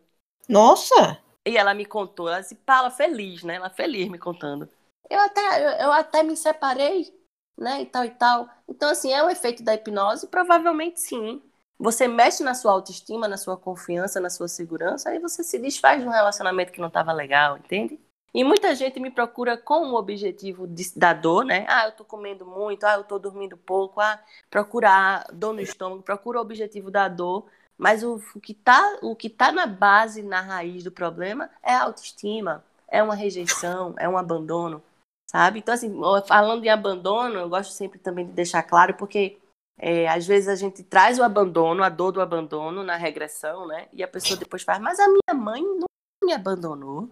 Nossa! 0.49 1.19
E 1.47 1.57
ela 1.57 1.75
me 1.75 1.85
contou, 1.85 2.29
ela 2.29 2.43
se 2.43 2.57
fala 2.67 2.91
feliz, 2.91 3.43
né? 3.43 3.57
Ela 3.57 3.71
feliz 3.71 4.09
me 4.09 4.19
contando. 4.19 4.69
Eu 5.11 5.21
até, 5.21 5.67
eu, 5.67 5.87
eu 5.87 5.93
até 5.93 6.23
me 6.23 6.37
separei, 6.37 7.13
né? 7.57 7.83
E 7.83 7.87
tal 7.87 8.05
e 8.05 8.11
tal. 8.11 8.49
Então, 8.69 8.91
assim, 8.91 9.13
é 9.13 9.23
o 9.23 9.29
efeito 9.29 9.63
da 9.63 9.75
hipnose? 9.75 10.27
Provavelmente 10.29 11.01
sim. 11.01 11.43
Você 11.79 12.07
mexe 12.09 12.43
na 12.43 12.55
sua 12.55 12.73
autoestima, 12.73 13.29
na 13.29 13.37
sua 13.37 13.57
confiança, 13.57 14.21
na 14.21 14.31
sua 14.31 14.49
segurança, 14.49 15.11
aí 15.11 15.19
você 15.19 15.43
se 15.43 15.59
desfaz 15.59 16.01
de 16.01 16.09
um 16.09 16.13
relacionamento 16.13 16.73
que 16.73 16.81
não 16.81 16.89
estava 16.89 17.13
legal, 17.13 17.59
entende? 17.59 18.01
E 18.33 18.43
muita 18.43 18.75
gente 18.75 18.99
me 18.99 19.11
procura 19.11 19.57
com 19.57 19.91
o 19.91 19.95
objetivo 19.95 20.67
de, 20.67 20.85
da 20.97 21.13
dor, 21.13 21.45
né? 21.45 21.67
Ah, 21.69 21.87
eu 21.87 21.93
tô 21.93 22.05
comendo 22.05 22.47
muito, 22.47 22.85
ah, 22.85 22.95
eu 22.95 23.05
tô 23.05 23.19
dormindo 23.19 23.57
pouco, 23.57 24.01
ah, 24.01 24.21
procurar 24.51 25.25
dor 25.33 25.53
no 25.53 25.61
estômago, 25.61 26.03
procura 26.03 26.39
o 26.39 26.43
objetivo 26.43 26.91
da 26.91 27.09
dor 27.09 27.47
mas 27.77 28.03
o, 28.03 28.21
o 28.35 28.41
que 28.41 28.53
está 28.53 28.99
tá 29.37 29.53
na 29.53 29.67
base, 29.67 30.23
na 30.23 30.41
raiz 30.41 30.85
do 30.85 30.93
problema 30.93 31.51
é 31.63 31.75
a 31.75 31.83
autoestima, 31.83 32.65
é 32.89 33.03
uma 33.03 33.15
rejeição, 33.15 33.95
é 33.99 34.09
um 34.09 34.17
abandono, 34.17 34.83
sabe? 35.31 35.59
Então, 35.59 35.75
assim, 35.75 35.93
falando 36.27 36.63
de 36.63 36.69
abandono, 36.69 37.41
eu 37.41 37.49
gosto 37.49 37.73
sempre 37.73 37.99
também 37.99 38.27
de 38.27 38.33
deixar 38.33 38.63
claro, 38.63 38.95
porque 38.95 39.39
é, 39.79 40.09
às 40.09 40.27
vezes 40.27 40.49
a 40.49 40.55
gente 40.55 40.83
traz 40.83 41.19
o 41.19 41.23
abandono, 41.23 41.83
a 41.83 41.89
dor 41.89 42.13
do 42.13 42.21
abandono 42.21 42.85
na 42.85 42.97
regressão, 42.97 43.67
né? 43.67 43.89
E 43.93 44.03
a 44.03 44.09
pessoa 44.09 44.39
depois 44.39 44.63
faz, 44.63 44.81
mas 44.81 45.01
a 45.01 45.09
minha 45.09 45.35
mãe 45.35 45.63
nunca 45.63 45.87
me 46.23 46.33
abandonou. 46.33 47.09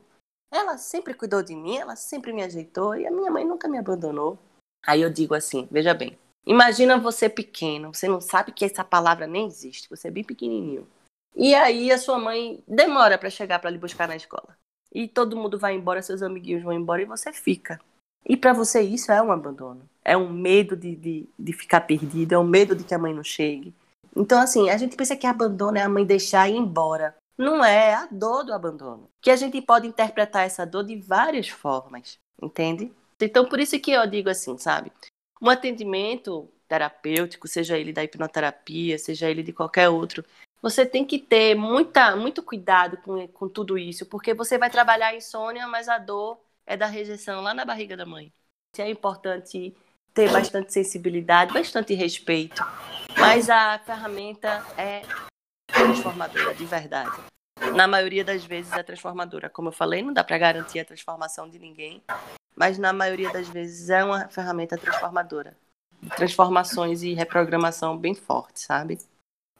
Ela 0.52 0.76
sempre 0.76 1.14
cuidou 1.14 1.42
de 1.42 1.56
mim, 1.56 1.78
ela 1.78 1.96
sempre 1.96 2.32
me 2.32 2.42
ajeitou 2.42 2.94
e 2.94 3.06
a 3.06 3.10
minha 3.10 3.30
mãe 3.30 3.44
nunca 3.44 3.66
me 3.66 3.78
abandonou. 3.78 4.38
Aí 4.84 5.00
eu 5.00 5.10
digo 5.10 5.34
assim, 5.34 5.66
veja 5.70 5.94
bem, 5.94 6.18
Imagina 6.46 6.98
você 6.98 7.28
pequeno, 7.28 7.94
você 7.94 8.08
não 8.08 8.20
sabe 8.20 8.52
que 8.52 8.64
essa 8.64 8.82
palavra 8.82 9.26
nem 9.26 9.46
existe, 9.46 9.88
você 9.88 10.08
é 10.08 10.10
bem 10.10 10.24
pequenininho. 10.24 10.86
E 11.34 11.54
aí 11.54 11.90
a 11.90 11.98
sua 11.98 12.18
mãe 12.18 12.62
demora 12.66 13.16
para 13.16 13.30
chegar 13.30 13.58
para 13.58 13.70
lhe 13.70 13.78
buscar 13.78 14.08
na 14.08 14.16
escola. 14.16 14.56
E 14.92 15.08
todo 15.08 15.36
mundo 15.36 15.58
vai 15.58 15.74
embora, 15.74 16.02
seus 16.02 16.22
amiguinhos 16.22 16.62
vão 16.62 16.72
embora 16.72 17.00
e 17.00 17.06
você 17.06 17.32
fica. 17.32 17.80
E 18.24 18.36
para 18.36 18.52
você 18.52 18.82
isso 18.82 19.10
é 19.10 19.22
um 19.22 19.32
abandono. 19.32 19.88
É 20.04 20.16
um 20.16 20.30
medo 20.30 20.76
de, 20.76 20.94
de, 20.96 21.28
de 21.38 21.52
ficar 21.52 21.82
perdido, 21.82 22.34
é 22.34 22.38
um 22.38 22.44
medo 22.44 22.74
de 22.74 22.84
que 22.84 22.94
a 22.94 22.98
mãe 22.98 23.14
não 23.14 23.24
chegue. 23.24 23.72
Então, 24.14 24.40
assim, 24.40 24.68
a 24.68 24.76
gente 24.76 24.96
pensa 24.96 25.16
que 25.16 25.26
abandono 25.26 25.78
é 25.78 25.82
a 25.82 25.88
mãe 25.88 26.04
deixar 26.04 26.48
ir 26.48 26.56
embora. 26.56 27.16
Não 27.38 27.64
é 27.64 27.94
a 27.94 28.06
dor 28.10 28.44
do 28.44 28.52
abandono. 28.52 29.08
Que 29.20 29.30
a 29.30 29.36
gente 29.36 29.60
pode 29.62 29.86
interpretar 29.86 30.44
essa 30.44 30.66
dor 30.66 30.84
de 30.84 30.96
várias 30.96 31.48
formas, 31.48 32.18
entende? 32.40 32.92
Então, 33.20 33.48
por 33.48 33.58
isso 33.58 33.78
que 33.80 33.90
eu 33.90 34.06
digo 34.06 34.28
assim, 34.28 34.58
sabe? 34.58 34.92
Um 35.42 35.50
atendimento 35.50 36.48
terapêutico, 36.68 37.48
seja 37.48 37.76
ele 37.76 37.92
da 37.92 38.04
hipnoterapia, 38.04 38.96
seja 38.96 39.28
ele 39.28 39.42
de 39.42 39.52
qualquer 39.52 39.88
outro, 39.88 40.24
você 40.62 40.86
tem 40.86 41.04
que 41.04 41.18
ter 41.18 41.56
muita, 41.56 42.14
muito 42.14 42.42
cuidado 42.42 42.96
com, 42.98 43.26
com 43.26 43.48
tudo 43.48 43.76
isso, 43.76 44.06
porque 44.06 44.32
você 44.32 44.56
vai 44.56 44.70
trabalhar 44.70 45.08
a 45.08 45.16
insônia, 45.16 45.66
mas 45.66 45.88
a 45.88 45.98
dor 45.98 46.40
é 46.64 46.76
da 46.76 46.86
rejeição 46.86 47.42
lá 47.42 47.52
na 47.52 47.64
barriga 47.64 47.96
da 47.96 48.06
mãe. 48.06 48.32
É 48.78 48.88
importante 48.88 49.76
ter 50.14 50.30
bastante 50.30 50.72
sensibilidade, 50.72 51.52
bastante 51.52 51.92
respeito, 51.92 52.62
mas 53.18 53.50
a 53.50 53.78
ferramenta 53.80 54.64
é 54.78 55.02
transformadora, 55.66 56.54
de 56.54 56.64
verdade. 56.64 57.31
Na 57.70 57.86
maioria 57.86 58.24
das 58.24 58.44
vezes 58.44 58.72
é 58.72 58.82
transformadora. 58.82 59.48
Como 59.48 59.68
eu 59.68 59.72
falei, 59.72 60.02
não 60.02 60.12
dá 60.12 60.24
para 60.24 60.36
garantir 60.38 60.80
a 60.80 60.84
transformação 60.84 61.48
de 61.48 61.58
ninguém, 61.58 62.02
mas 62.56 62.78
na 62.78 62.92
maioria 62.92 63.30
das 63.30 63.48
vezes 63.48 63.88
é 63.88 64.04
uma 64.04 64.28
ferramenta 64.28 64.76
transformadora. 64.76 65.56
Transformações 66.16 67.02
e 67.02 67.14
reprogramação 67.14 67.96
bem 67.96 68.14
forte, 68.14 68.60
sabe? 68.60 68.98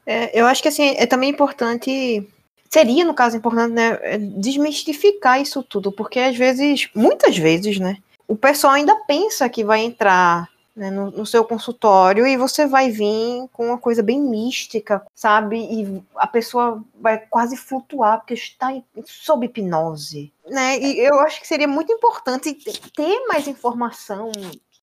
É, 0.05 0.37
eu 0.37 0.45
acho 0.45 0.61
que 0.61 0.67
assim, 0.67 0.95
é 0.97 1.05
também 1.05 1.29
importante. 1.29 2.29
Seria, 2.69 3.05
no 3.05 3.13
caso, 3.13 3.37
importante, 3.37 3.73
né, 3.73 3.99
é, 4.01 4.17
desmistificar 4.17 5.39
isso 5.39 5.63
tudo, 5.63 5.91
porque 5.91 6.19
às 6.19 6.35
vezes, 6.35 6.89
muitas 6.93 7.37
vezes, 7.37 7.79
né, 7.79 7.97
o 8.27 8.35
pessoal 8.35 8.73
ainda 8.73 8.95
pensa 9.05 9.47
que 9.47 9.63
vai 9.63 9.81
entrar 9.81 10.49
né, 10.75 10.89
no, 10.89 11.11
no, 11.11 11.25
seu 11.25 11.43
consultório 11.45 12.25
e 12.25 12.35
você 12.35 12.65
vai 12.65 12.89
vir 12.89 13.47
com 13.51 13.67
uma 13.67 13.77
coisa 13.77 14.01
bem 14.01 14.19
mística, 14.19 15.05
sabe? 15.13 15.59
E 15.59 16.03
a 16.15 16.25
pessoa 16.25 16.83
vai 16.99 17.19
quase 17.27 17.55
flutuar 17.55 18.19
porque 18.19 18.33
está 18.33 18.73
em, 18.73 18.83
sob 19.05 19.45
hipnose, 19.45 20.33
né? 20.47 20.79
E 20.79 20.99
eu 20.99 21.19
acho 21.19 21.39
que 21.39 21.47
seria 21.47 21.67
muito 21.67 21.91
importante 21.91 22.53
ter 22.95 23.25
mais 23.27 23.47
informação 23.47 24.31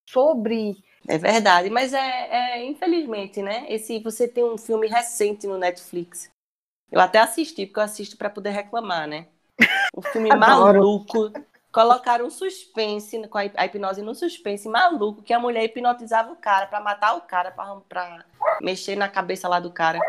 sobre 0.05 0.77
é 1.07 1.17
verdade, 1.17 1.69
mas 1.69 1.93
é, 1.93 2.27
é, 2.59 2.65
infelizmente, 2.65 3.41
né? 3.41 3.65
Esse 3.67 3.99
você 3.99 4.27
tem 4.27 4.43
um 4.43 4.57
filme 4.57 4.87
recente 4.87 5.47
no 5.47 5.57
Netflix. 5.57 6.29
Eu 6.91 7.01
até 7.01 7.19
assisti 7.19 7.65
porque 7.65 7.79
eu 7.79 7.83
assisto 7.83 8.17
para 8.17 8.29
poder 8.29 8.51
reclamar, 8.51 9.07
né? 9.07 9.27
Um 9.97 10.01
filme 10.01 10.29
maluco 10.33 11.33
Colocaram 11.71 12.25
um 12.25 12.29
suspense, 12.29 13.27
com 13.27 13.37
a 13.37 13.65
hipnose 13.65 14.01
no 14.01 14.13
suspense 14.13 14.67
maluco, 14.67 15.21
que 15.21 15.33
a 15.33 15.39
mulher 15.39 15.63
hipnotizava 15.63 16.31
o 16.31 16.35
cara 16.35 16.67
para 16.67 16.81
matar 16.81 17.15
o 17.15 17.21
cara, 17.21 17.51
para 17.51 18.25
mexer 18.61 18.95
na 18.95 19.07
cabeça 19.07 19.47
lá 19.47 19.59
do 19.59 19.71
cara. 19.71 19.99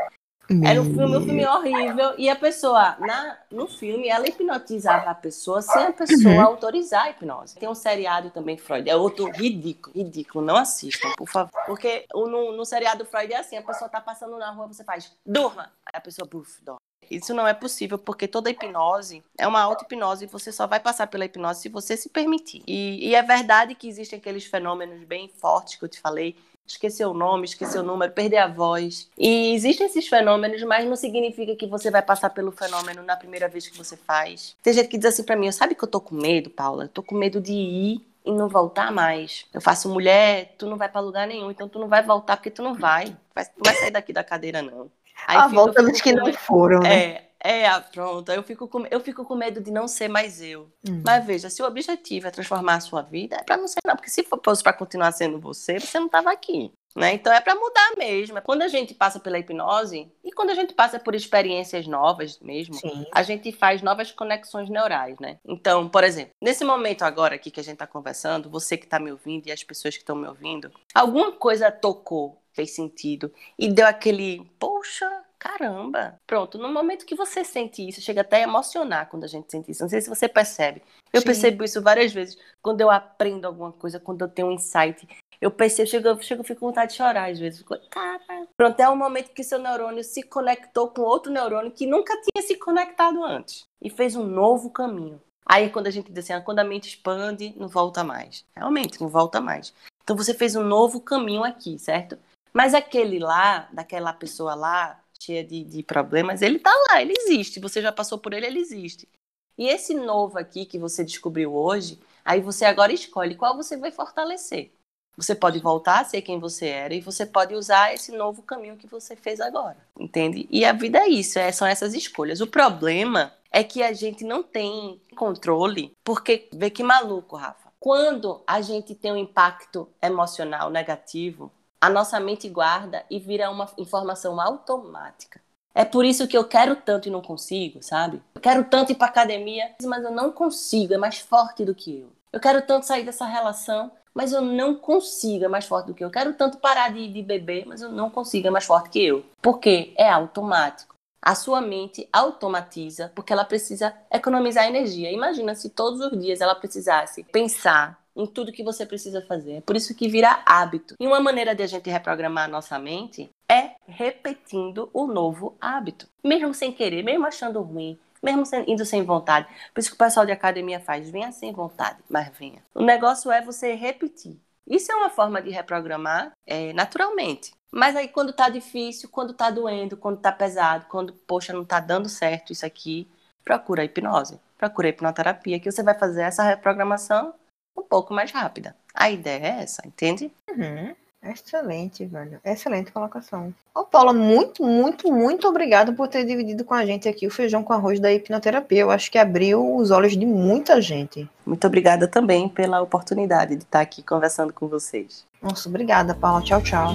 Era 0.64 0.80
um 0.80 0.84
filme, 0.84 1.16
um 1.16 1.24
filme 1.24 1.46
horrível. 1.46 2.14
E 2.18 2.28
a 2.28 2.36
pessoa, 2.36 2.96
na, 2.98 3.38
no 3.50 3.68
filme, 3.68 4.08
ela 4.08 4.26
hipnotizava 4.26 5.10
a 5.10 5.14
pessoa 5.14 5.62
sem 5.62 5.84
a 5.84 5.92
pessoa 5.92 6.34
uhum. 6.34 6.40
autorizar 6.42 7.04
a 7.04 7.10
hipnose. 7.10 7.56
Tem 7.56 7.68
um 7.68 7.74
seriado 7.74 8.30
também, 8.30 8.58
Freud. 8.58 8.88
É 8.90 8.96
outro 8.96 9.30
ridículo, 9.30 9.94
ridículo. 9.94 10.44
Não 10.44 10.56
assistam, 10.56 11.10
por 11.16 11.28
favor. 11.28 11.50
Porque 11.64 12.06
no, 12.12 12.52
no 12.52 12.64
seriado 12.64 13.04
Freud 13.06 13.32
é 13.32 13.38
assim: 13.38 13.56
a 13.56 13.62
pessoa 13.62 13.88
tá 13.88 14.00
passando 14.00 14.36
na 14.36 14.50
rua, 14.50 14.66
você 14.66 14.84
faz, 14.84 15.12
durma. 15.24 15.70
Aí 15.86 15.94
a 15.94 16.00
pessoa, 16.00 16.28
buf, 16.28 16.62
dorme. 16.62 16.80
Isso 17.10 17.34
não 17.34 17.46
é 17.46 17.54
possível, 17.54 17.98
porque 17.98 18.26
toda 18.26 18.50
hipnose 18.50 19.22
é 19.36 19.46
uma 19.46 19.60
auto-hipnose 19.60 20.24
e 20.24 20.28
você 20.28 20.50
só 20.50 20.66
vai 20.66 20.80
passar 20.80 21.06
pela 21.06 21.24
hipnose 21.24 21.62
se 21.62 21.68
você 21.68 21.96
se 21.96 22.08
permitir. 22.08 22.62
E, 22.66 23.08
e, 23.08 23.14
é 23.14 23.22
verdade 23.22 23.74
que 23.74 23.88
existem 23.88 24.18
aqueles 24.18 24.44
fenômenos 24.44 25.04
bem 25.04 25.28
fortes 25.28 25.76
que 25.76 25.84
eu 25.84 25.88
te 25.88 26.00
falei. 26.00 26.36
Esquecer 26.66 27.04
o 27.04 27.12
nome, 27.12 27.44
esquecer 27.44 27.80
o 27.80 27.82
número, 27.82 28.12
perder 28.12 28.38
a 28.38 28.46
voz. 28.46 29.10
E 29.18 29.52
existem 29.52 29.86
esses 29.86 30.08
fenômenos, 30.08 30.62
mas 30.62 30.86
não 30.86 30.96
significa 30.96 31.54
que 31.56 31.66
você 31.66 31.90
vai 31.90 32.00
passar 32.00 32.30
pelo 32.30 32.52
fenômeno 32.52 33.02
na 33.02 33.16
primeira 33.16 33.48
vez 33.48 33.68
que 33.68 33.76
você 33.76 33.96
faz. 33.96 34.56
Tem 34.62 34.72
gente 34.72 34.88
que 34.88 34.96
diz 34.96 35.06
assim 35.06 35.24
para 35.24 35.36
mim: 35.36 35.50
sabe 35.50 35.74
que 35.74 35.82
eu 35.82 35.88
tô 35.88 36.00
com 36.00 36.14
medo, 36.14 36.48
Paula? 36.48 36.84
Eu 36.84 36.88
tô 36.88 37.02
com 37.02 37.16
medo 37.16 37.40
de 37.40 37.52
ir 37.52 38.00
e 38.24 38.30
não 38.30 38.48
voltar 38.48 38.92
mais. 38.92 39.44
Eu 39.52 39.60
faço 39.60 39.88
mulher, 39.88 40.54
tu 40.56 40.66
não 40.66 40.76
vai 40.76 40.88
para 40.88 41.00
lugar 41.00 41.26
nenhum, 41.26 41.50
então 41.50 41.68
tu 41.68 41.78
não 41.78 41.88
vai 41.88 42.02
voltar 42.02 42.36
porque 42.36 42.50
tu 42.50 42.62
não 42.62 42.74
vai. 42.74 43.06
Tu 43.06 43.64
vai 43.64 43.74
sair 43.74 43.90
daqui 43.90 44.12
da 44.12 44.24
cadeira, 44.24 44.62
não. 44.62 44.90
Aí 45.26 45.36
a 45.36 45.46
volta 45.48 45.82
dos 45.82 46.00
que 46.00 46.12
não 46.12 46.32
foram, 46.32 46.80
né? 46.80 46.94
É, 46.94 47.32
é, 47.64 47.80
pronto. 47.80 48.30
Eu 48.30 48.42
fico, 48.42 48.68
com, 48.68 48.86
eu 48.86 49.00
fico 49.00 49.24
com 49.24 49.34
medo 49.34 49.60
de 49.60 49.70
não 49.70 49.88
ser 49.88 50.08
mais 50.08 50.40
eu. 50.40 50.70
Hum. 50.88 51.02
Mas 51.04 51.24
veja, 51.26 51.50
se 51.50 51.60
o 51.60 51.66
objetivo 51.66 52.28
é 52.28 52.30
transformar 52.30 52.76
a 52.76 52.80
sua 52.80 53.02
vida, 53.02 53.36
é 53.36 53.42
para 53.42 53.56
não 53.56 53.66
ser 53.66 53.80
não. 53.84 53.96
Porque 53.96 54.10
se 54.10 54.26
fosse 54.44 54.62
para 54.62 54.72
continuar 54.72 55.10
sendo 55.12 55.40
você, 55.40 55.80
você 55.80 55.98
não 55.98 56.06
estava 56.06 56.30
aqui. 56.30 56.72
Né? 56.94 57.14
Então 57.14 57.32
é 57.32 57.40
para 57.40 57.54
mudar 57.54 57.92
mesmo. 57.96 58.40
Quando 58.42 58.62
a 58.62 58.68
gente 58.68 58.94
passa 58.94 59.18
pela 59.18 59.38
hipnose 59.38 60.12
e 60.22 60.30
quando 60.32 60.50
a 60.50 60.54
gente 60.54 60.74
passa 60.74 61.00
por 61.00 61.14
experiências 61.14 61.86
novas 61.86 62.38
mesmo, 62.38 62.74
Sim. 62.74 63.06
a 63.10 63.22
gente 63.22 63.50
faz 63.50 63.80
novas 63.80 64.12
conexões 64.12 64.68
neurais, 64.68 65.18
né? 65.18 65.38
Então, 65.44 65.88
por 65.88 66.04
exemplo, 66.04 66.34
nesse 66.40 66.64
momento 66.64 67.02
agora 67.02 67.34
aqui 67.34 67.50
que 67.50 67.60
a 67.60 67.62
gente 67.62 67.74
está 67.74 67.86
conversando, 67.86 68.50
você 68.50 68.76
que 68.76 68.84
está 68.84 68.98
me 68.98 69.10
ouvindo 69.10 69.46
e 69.46 69.52
as 69.52 69.64
pessoas 69.64 69.94
que 69.94 70.02
estão 70.02 70.14
me 70.14 70.28
ouvindo, 70.28 70.70
alguma 70.94 71.32
coisa 71.32 71.72
tocou 71.72 72.41
fez 72.52 72.74
sentido 72.74 73.32
e 73.58 73.68
deu 73.68 73.86
aquele, 73.86 74.50
poxa, 74.58 75.08
caramba. 75.38 76.20
Pronto, 76.26 76.58
no 76.58 76.72
momento 76.72 77.04
que 77.04 77.16
você 77.16 77.44
sente 77.44 77.86
isso, 77.86 78.00
chega 78.00 78.20
até 78.20 78.36
a 78.38 78.42
emocionar 78.42 79.08
quando 79.08 79.24
a 79.24 79.28
gente 79.28 79.50
sente 79.50 79.70
isso. 79.70 79.82
Não 79.82 79.88
sei 79.88 80.00
se 80.00 80.08
você 80.08 80.28
percebe. 80.28 80.82
Eu 81.12 81.20
Sim. 81.20 81.26
percebo 81.26 81.64
isso 81.64 81.82
várias 81.82 82.12
vezes. 82.12 82.38
Quando 82.62 82.80
eu 82.80 82.90
aprendo 82.90 83.46
alguma 83.46 83.72
coisa, 83.72 83.98
quando 83.98 84.22
eu 84.22 84.28
tenho 84.28 84.48
um 84.48 84.52
insight, 84.52 85.06
eu 85.40 85.50
percebo, 85.50 85.88
chego, 85.88 86.08
eu 86.08 86.22
chego, 86.22 86.44
fico 86.44 86.60
com 86.60 86.66
vontade 86.66 86.92
de 86.92 86.98
chorar 86.98 87.30
às 87.30 87.38
vezes. 87.40 87.58
Fico, 87.58 87.76
cara. 87.90 88.46
Pronto, 88.56 88.78
é 88.78 88.88
o 88.88 88.96
momento 88.96 89.32
que 89.32 89.42
seu 89.42 89.58
neurônio 89.58 90.04
se 90.04 90.22
conectou 90.22 90.88
com 90.88 91.02
outro 91.02 91.32
neurônio 91.32 91.72
que 91.72 91.86
nunca 91.86 92.14
tinha 92.14 92.46
se 92.46 92.54
conectado 92.56 93.24
antes. 93.24 93.64
E 93.82 93.90
fez 93.90 94.14
um 94.14 94.24
novo 94.24 94.70
caminho. 94.70 95.20
Aí 95.44 95.68
quando 95.70 95.88
a 95.88 95.90
gente 95.90 96.12
diz 96.12 96.24
assim, 96.24 96.34
ah, 96.34 96.40
quando 96.40 96.60
a 96.60 96.64
mente 96.64 96.88
expande, 96.88 97.52
não 97.56 97.66
volta 97.66 98.04
mais. 98.04 98.44
Realmente, 98.56 99.00
não 99.00 99.08
volta 99.08 99.40
mais. 99.40 99.74
Então 100.04 100.16
você 100.16 100.32
fez 100.32 100.54
um 100.54 100.62
novo 100.62 101.00
caminho 101.00 101.42
aqui, 101.42 101.76
certo? 101.78 102.16
Mas 102.52 102.74
aquele 102.74 103.18
lá, 103.18 103.68
daquela 103.72 104.12
pessoa 104.12 104.54
lá, 104.54 105.02
cheia 105.18 105.44
de, 105.44 105.64
de 105.64 105.82
problemas, 105.82 106.42
ele 106.42 106.58
tá 106.58 106.72
lá, 106.88 107.00
ele 107.00 107.14
existe. 107.16 107.60
Você 107.60 107.80
já 107.80 107.92
passou 107.92 108.18
por 108.18 108.32
ele, 108.32 108.46
ele 108.46 108.58
existe. 108.58 109.08
E 109.56 109.68
esse 109.68 109.94
novo 109.94 110.38
aqui 110.38 110.64
que 110.64 110.78
você 110.78 111.04
descobriu 111.04 111.54
hoje, 111.54 111.98
aí 112.24 112.40
você 112.40 112.64
agora 112.64 112.92
escolhe 112.92 113.34
qual 113.34 113.56
você 113.56 113.76
vai 113.76 113.90
fortalecer. 113.90 114.72
Você 115.16 115.34
pode 115.34 115.58
voltar 115.58 116.00
a 116.00 116.04
ser 116.04 116.22
quem 116.22 116.38
você 116.38 116.66
era 116.66 116.94
e 116.94 117.00
você 117.00 117.26
pode 117.26 117.54
usar 117.54 117.92
esse 117.92 118.12
novo 118.12 118.42
caminho 118.42 118.78
que 118.78 118.86
você 118.86 119.14
fez 119.14 119.40
agora, 119.40 119.76
entende? 119.98 120.48
E 120.50 120.64
a 120.64 120.72
vida 120.72 121.00
é 121.00 121.08
isso, 121.08 121.38
é, 121.38 121.52
são 121.52 121.68
essas 121.68 121.92
escolhas. 121.92 122.40
O 122.40 122.46
problema 122.46 123.32
é 123.50 123.62
que 123.62 123.82
a 123.82 123.92
gente 123.92 124.24
não 124.24 124.42
tem 124.42 125.00
controle, 125.14 125.94
porque 126.02 126.48
vê 126.54 126.70
que 126.70 126.82
maluco, 126.82 127.36
Rafa. 127.36 127.70
Quando 127.78 128.42
a 128.46 128.62
gente 128.62 128.94
tem 128.94 129.12
um 129.12 129.16
impacto 129.16 129.86
emocional 130.00 130.70
negativo, 130.70 131.52
a 131.82 131.90
nossa 131.90 132.20
mente 132.20 132.48
guarda 132.48 133.04
e 133.10 133.18
vira 133.18 133.50
uma 133.50 133.68
informação 133.76 134.40
automática. 134.40 135.40
É 135.74 135.84
por 135.84 136.04
isso 136.04 136.28
que 136.28 136.38
eu 136.38 136.44
quero 136.44 136.76
tanto 136.76 137.08
e 137.08 137.10
não 137.10 137.20
consigo, 137.20 137.82
sabe? 137.82 138.22
Eu 138.36 138.40
quero 138.40 138.62
tanto 138.62 138.92
ir 138.92 138.94
para 138.94 139.08
academia, 139.08 139.74
mas 139.82 140.04
eu 140.04 140.12
não 140.12 140.30
consigo, 140.30 140.94
é 140.94 140.96
mais 140.96 141.18
forte 141.18 141.64
do 141.64 141.74
que 141.74 141.98
eu. 141.98 142.12
Eu 142.32 142.38
quero 142.38 142.62
tanto 142.62 142.86
sair 142.86 143.04
dessa 143.04 143.24
relação, 143.24 143.90
mas 144.14 144.32
eu 144.32 144.40
não 144.40 144.76
consigo, 144.76 145.44
é 145.44 145.48
mais 145.48 145.64
forte 145.64 145.86
do 145.86 145.94
que 145.94 146.04
eu. 146.04 146.06
Eu 146.06 146.12
quero 146.12 146.34
tanto 146.34 146.58
parar 146.58 146.92
de, 146.92 147.12
de 147.12 147.20
beber, 147.20 147.66
mas 147.66 147.82
eu 147.82 147.90
não 147.90 148.08
consigo, 148.08 148.46
é 148.46 148.50
mais 148.50 148.64
forte 148.64 148.90
que 148.90 149.04
eu. 149.04 149.24
Porque 149.42 149.92
é 149.96 150.08
automático. 150.08 150.94
A 151.20 151.34
sua 151.34 151.60
mente 151.60 152.08
automatiza 152.12 153.10
porque 153.12 153.32
ela 153.32 153.44
precisa 153.44 153.92
economizar 154.08 154.68
energia. 154.68 155.10
Imagina 155.10 155.56
se 155.56 155.68
todos 155.70 156.00
os 156.00 156.16
dias 156.16 156.40
ela 156.40 156.54
precisasse 156.54 157.24
pensar 157.24 158.01
em 158.16 158.26
tudo 158.26 158.52
que 158.52 158.62
você 158.62 158.84
precisa 158.84 159.22
fazer. 159.22 159.54
É 159.54 159.60
por 159.60 159.76
isso 159.76 159.94
que 159.94 160.08
vira 160.08 160.42
hábito. 160.46 160.94
E 160.98 161.06
uma 161.06 161.20
maneira 161.20 161.54
de 161.54 161.62
a 161.62 161.66
gente 161.66 161.90
reprogramar 161.90 162.44
a 162.44 162.48
nossa 162.48 162.78
mente 162.78 163.30
é 163.48 163.72
repetindo 163.86 164.90
o 164.92 165.06
novo 165.06 165.56
hábito. 165.60 166.06
Mesmo 166.22 166.54
sem 166.54 166.72
querer, 166.72 167.02
mesmo 167.02 167.26
achando 167.26 167.60
ruim, 167.62 167.98
mesmo 168.22 168.44
indo 168.66 168.84
sem 168.84 169.02
vontade. 169.02 169.46
Por 169.74 169.80
isso 169.80 169.90
que 169.90 169.96
o 169.96 169.98
pessoal 169.98 170.24
de 170.24 170.32
academia 170.32 170.80
faz, 170.80 171.10
venha 171.10 171.32
sem 171.32 171.52
vontade, 171.52 171.98
mas 172.08 172.30
venha. 172.38 172.62
O 172.74 172.82
negócio 172.82 173.30
é 173.30 173.42
você 173.42 173.74
repetir. 173.74 174.38
Isso 174.66 174.92
é 174.92 174.94
uma 174.94 175.10
forma 175.10 175.42
de 175.42 175.50
reprogramar 175.50 176.32
é, 176.46 176.72
naturalmente. 176.72 177.52
Mas 177.70 177.96
aí 177.96 178.06
quando 178.06 178.32
tá 178.32 178.48
difícil, 178.48 179.08
quando 179.10 179.32
tá 179.32 179.50
doendo, 179.50 179.96
quando 179.96 180.20
tá 180.20 180.30
pesado, 180.30 180.86
quando, 180.88 181.14
poxa, 181.26 181.52
não 181.52 181.64
tá 181.64 181.80
dando 181.80 182.08
certo 182.08 182.52
isso 182.52 182.66
aqui, 182.66 183.08
procura 183.42 183.82
a 183.82 183.84
hipnose, 183.84 184.38
procura 184.56 184.88
a 184.88 184.90
hipnoterapia, 184.90 185.58
que 185.58 185.70
você 185.70 185.82
vai 185.82 185.98
fazer 185.98 186.22
essa 186.22 186.42
reprogramação 186.42 187.34
um 187.76 187.82
pouco 187.82 188.12
mais 188.14 188.30
rápida. 188.30 188.76
A 188.94 189.10
ideia 189.10 189.46
é 189.46 189.62
essa, 189.62 189.82
entende? 189.86 190.30
Uhum. 190.48 190.94
Excelente, 191.24 192.04
velho. 192.04 192.40
Excelente 192.44 192.90
colocação. 192.90 193.54
Ô, 193.72 193.84
Paula, 193.84 194.12
muito, 194.12 194.64
muito, 194.64 195.12
muito 195.12 195.46
obrigado 195.46 195.94
por 195.94 196.08
ter 196.08 196.24
dividido 196.24 196.64
com 196.64 196.74
a 196.74 196.84
gente 196.84 197.08
aqui 197.08 197.28
o 197.28 197.30
feijão 197.30 197.62
com 197.62 197.72
arroz 197.72 198.00
da 198.00 198.12
hipnoterapia. 198.12 198.80
Eu 198.80 198.90
acho 198.90 199.10
que 199.10 199.18
abriu 199.18 199.76
os 199.76 199.92
olhos 199.92 200.16
de 200.16 200.26
muita 200.26 200.80
gente. 200.80 201.30
Muito 201.46 201.64
obrigada 201.64 202.08
também 202.08 202.48
pela 202.48 202.80
oportunidade 202.80 203.54
de 203.54 203.62
estar 203.62 203.80
aqui 203.80 204.02
conversando 204.02 204.52
com 204.52 204.66
vocês. 204.66 205.24
Nossa, 205.40 205.68
obrigada, 205.68 206.12
Paula. 206.12 206.42
Tchau, 206.42 206.60
tchau. 206.60 206.88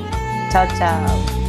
Tchau, 0.51 0.67
tchau. 0.77 1.46